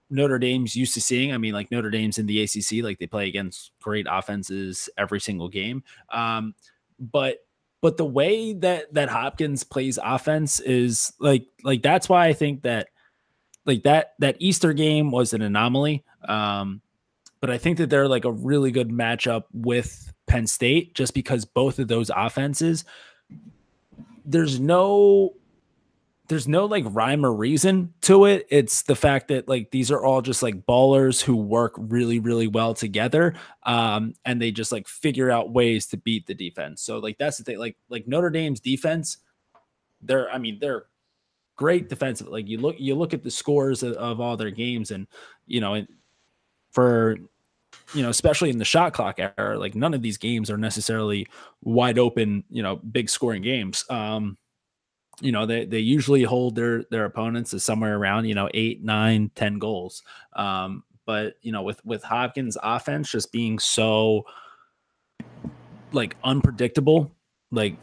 [0.10, 1.34] Notre Dame's used to seeing.
[1.34, 5.20] I mean, like Notre Dame's in the ACC, like they play against great offenses every
[5.20, 5.84] single game.
[6.12, 6.54] Um,
[7.00, 7.40] but
[7.82, 12.62] but the way that that Hopkins plays offense is like like that's why I think
[12.64, 12.88] that
[13.66, 16.04] like that that Easter game was an anomaly.
[16.28, 16.82] Um,
[17.40, 21.44] but I think that they're like a really good matchup with Penn State just because
[21.44, 22.86] both of those offenses
[24.26, 25.34] there's no
[26.32, 28.48] there's no like rhyme or reason to it.
[28.50, 32.48] It's the fact that like these are all just like ballers who work really, really
[32.48, 33.34] well together.
[33.64, 36.84] Um, and they just like figure out ways to beat the defense.
[36.84, 37.60] So like that's the thing.
[37.60, 39.18] Like like Notre Dame's defense,
[40.02, 40.86] they're I mean, they're
[41.58, 42.30] great defensive.
[42.30, 45.08] Like you look, you look at the scores of, of all their games, and
[45.48, 45.86] you know,
[46.72, 47.18] for
[47.94, 51.28] you know, especially in the shot clock era, like none of these games are necessarily
[51.62, 53.84] wide open, you know, big scoring games.
[53.90, 54.38] Um,
[55.22, 58.84] you know, they they usually hold their their opponents to somewhere around, you know, eight,
[58.84, 60.04] nine, ten goals.
[60.34, 64.26] Um, but you know, with with Hopkins offense just being so
[65.92, 67.12] like unpredictable,
[67.52, 67.76] like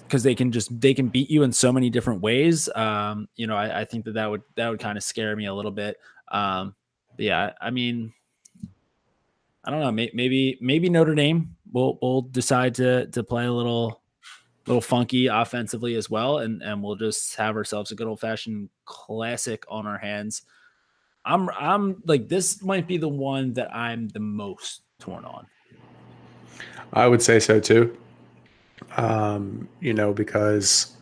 [0.00, 2.68] because they can just they can beat you in so many different ways.
[2.74, 5.46] Um, you know, I, I think that that would that would kind of scare me
[5.46, 5.96] a little bit.
[6.30, 6.74] Um,
[7.18, 8.12] yeah, I mean,
[9.64, 9.92] I don't know.
[9.92, 14.02] Maybe maybe Notre Dame will will decide to to play a little
[14.66, 18.70] little funky offensively as well, and and we'll just have ourselves a good old fashioned
[18.84, 20.42] classic on our hands.
[21.24, 25.46] I'm I'm like this might be the one that I'm the most torn on.
[26.92, 27.96] I would say so too
[28.96, 30.96] um, you know, because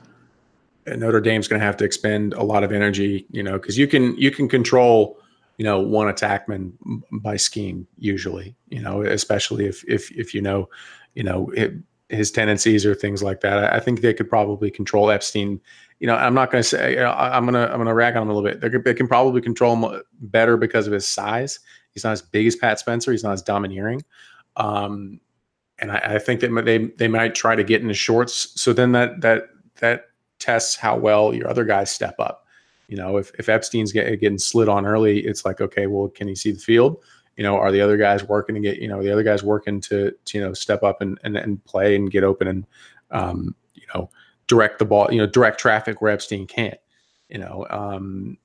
[0.86, 3.86] Notre Dame's going to have to expend a lot of energy, you know, because you
[3.86, 5.18] can you can control,
[5.58, 6.72] you know, one attackman
[7.10, 10.68] by scheme usually, you know, especially if if if you know,
[11.14, 11.74] you know, it,
[12.12, 13.72] his tendencies or things like that.
[13.72, 15.60] I think they could probably control Epstein.
[15.98, 18.22] You know, I'm not going to say I'm going to I'm going to rag on
[18.22, 18.60] him a little bit.
[18.60, 21.60] They, they can probably control him better because of his size.
[21.92, 23.12] He's not as big as Pat Spencer.
[23.12, 24.02] He's not as domineering.
[24.56, 25.20] Um,
[25.78, 28.60] and I, I, think that they they might try to get in the shorts.
[28.60, 29.44] So then that that
[29.76, 30.06] that
[30.38, 32.46] tests how well your other guys step up.
[32.88, 36.28] You know, if if Epstein's get, getting slid on early, it's like okay, well, can
[36.28, 37.02] he see the field?
[37.36, 39.80] You know, are the other guys working to get you know the other guys working
[39.82, 42.66] to, to you know step up and, and and play and get open and
[43.10, 44.10] um, you know
[44.52, 46.78] direct the ball, you know, direct traffic where Epstein can't.
[47.30, 48.36] You know, um,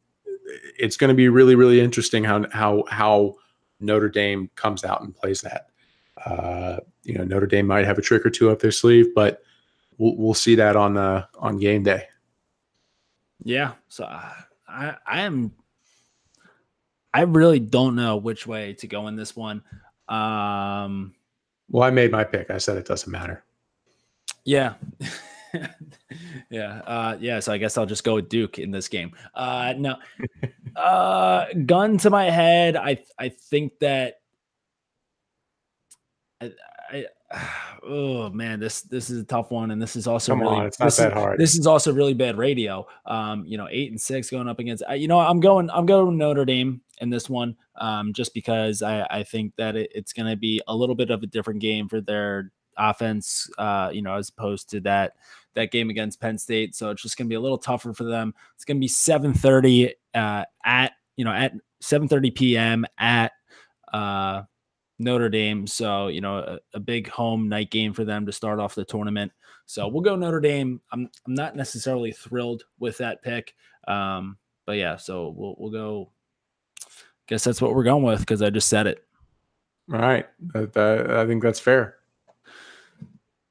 [0.80, 3.36] it's going to be really really interesting how how how
[3.82, 5.68] Notre Dame comes out and plays that.
[6.26, 9.42] Uh, you know, Notre Dame might have a trick or two up their sleeve, but
[9.98, 12.04] we'll, we'll see that on uh, on game day.
[13.44, 14.32] Yeah, so uh,
[14.68, 15.52] I I am
[17.14, 19.64] I really don't know which way to go in this one.
[20.08, 21.14] Um,
[21.70, 22.50] well, I made my pick.
[22.50, 23.44] I said it doesn't matter.
[24.46, 24.76] Yeah.
[26.50, 26.82] yeah.
[26.86, 27.40] Uh, yeah.
[27.40, 29.12] So I guess I'll just go with Duke in this game.
[29.34, 29.96] Uh, no,
[30.76, 32.76] uh, gun to my head.
[32.76, 34.20] I, I think that
[36.42, 36.54] I,
[36.92, 37.06] I
[37.84, 40.66] oh man, this this is a tough one, and this is also Come really on,
[40.66, 41.40] it's not that is, hard.
[41.40, 42.88] This is also really bad radio.
[43.06, 44.84] Um, you know, eight and six going up against.
[44.96, 49.06] You know, I'm going I'm going Notre Dame in this one, um, just because I
[49.10, 51.88] I think that it, it's going to be a little bit of a different game
[51.88, 53.50] for their offense.
[53.58, 55.14] Uh, you know, as opposed to that
[55.56, 56.76] that game against Penn State.
[56.76, 58.34] So it's just going to be a little tougher for them.
[58.56, 62.86] It's going to be 7:30 uh, at you know at 7:30 p.m.
[62.98, 63.32] at
[63.94, 64.44] uh
[65.00, 65.68] Notre Dame.
[65.68, 68.84] So, you know, a, a, big home night game for them to start off the
[68.84, 69.32] tournament.
[69.66, 70.82] So we'll go Notre Dame.
[70.92, 73.54] I'm I'm not necessarily thrilled with that pick.
[73.88, 76.12] Um, but yeah, so we'll we'll go.
[77.28, 79.04] Guess that's what we're going with because I just said it.
[79.92, 80.26] All right.
[80.54, 81.96] I think that's fair.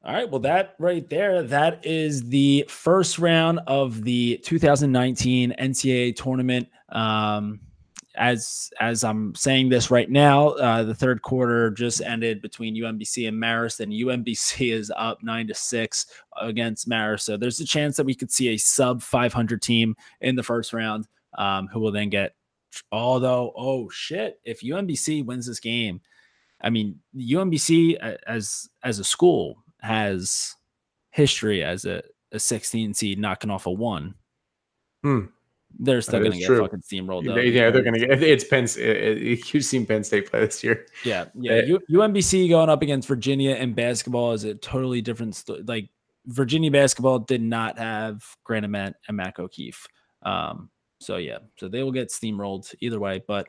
[0.07, 0.31] All right.
[0.31, 6.68] Well, that right there, that is the first round of the 2019 NCAA tournament.
[6.91, 7.59] Um,
[8.14, 13.27] as as I'm saying this right now, uh, the third quarter just ended between UMBC
[13.27, 16.07] and Marist, and UMBC is up nine to six
[16.41, 17.22] against Marist.
[17.22, 20.72] So there's a chance that we could see a sub 500 team in the first
[20.72, 22.36] round, um, who will then get.
[22.93, 26.01] Although, oh shit, if UMBC wins this game,
[26.61, 27.97] I mean UMBC
[28.27, 30.57] as as a school has
[31.11, 32.03] history as a,
[32.33, 34.14] a 16 seed knocking off a one.
[35.03, 35.27] Hmm.
[35.79, 36.61] They're still going to get true.
[36.61, 37.24] fucking steamrolled.
[37.24, 38.22] Yeah, yeah they're going to get.
[38.22, 38.66] It's Penn.
[38.79, 40.87] It, you've seen Penn State play this year.
[41.05, 41.53] Yeah, yeah.
[41.53, 45.35] Uh, UMBC going up against Virginia in basketball is a totally different.
[45.35, 45.91] St- like
[46.27, 49.87] Virginia basketball did not have Grant and Mac O'Keefe.
[50.22, 53.22] Um, so yeah, so they will get steamrolled either way.
[53.26, 53.49] But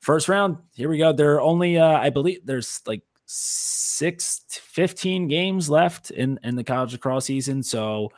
[0.00, 1.12] first round, here we go.
[1.12, 6.64] There are only, uh, I believe, there's like six, 15 games left in in the
[6.64, 7.62] college lacrosse season.
[7.62, 8.10] So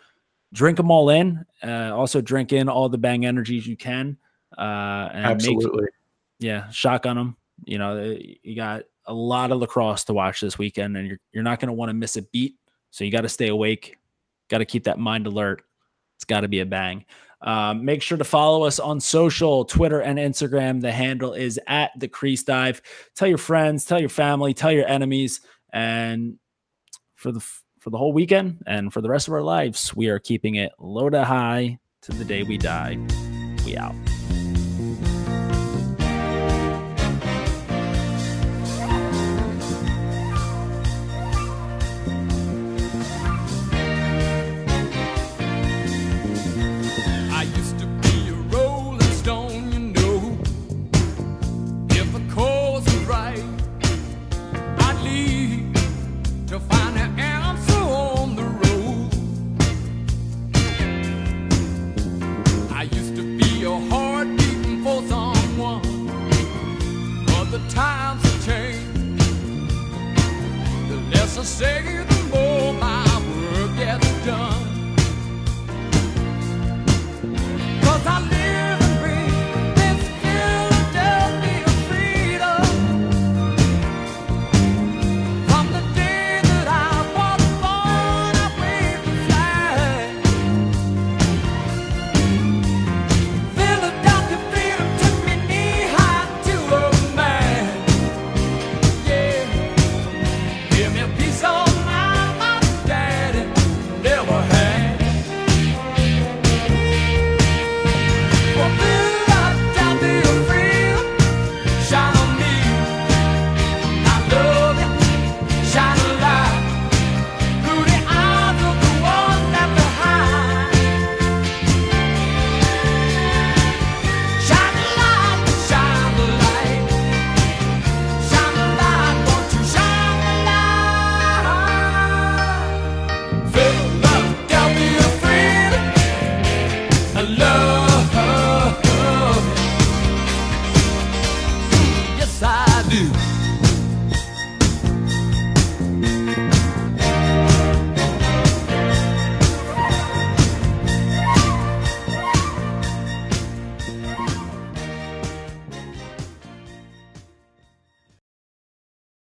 [0.52, 1.44] drink them all in.
[1.62, 4.16] Uh, also drink in all the bang energies you can.
[4.56, 5.82] Uh, and Absolutely.
[5.82, 5.90] Make,
[6.38, 7.36] yeah, shotgun them.
[7.64, 11.44] You know, you got a lot of lacrosse to watch this weekend, and you're you're
[11.44, 12.56] not going to want to miss a beat.
[12.90, 13.98] So you got to stay awake.
[14.48, 15.62] Got to keep that mind alert.
[16.16, 17.04] It's got to be a bang.
[17.42, 20.80] Um, make sure to follow us on social, Twitter and Instagram.
[20.80, 22.82] The handle is at the Crease Dive.
[23.16, 25.40] Tell your friends, tell your family, tell your enemies,
[25.72, 26.38] and
[27.14, 27.40] for the
[27.78, 30.72] for the whole weekend and for the rest of our lives, we are keeping it
[30.78, 32.98] low to high to the day we die.
[33.64, 33.94] We out.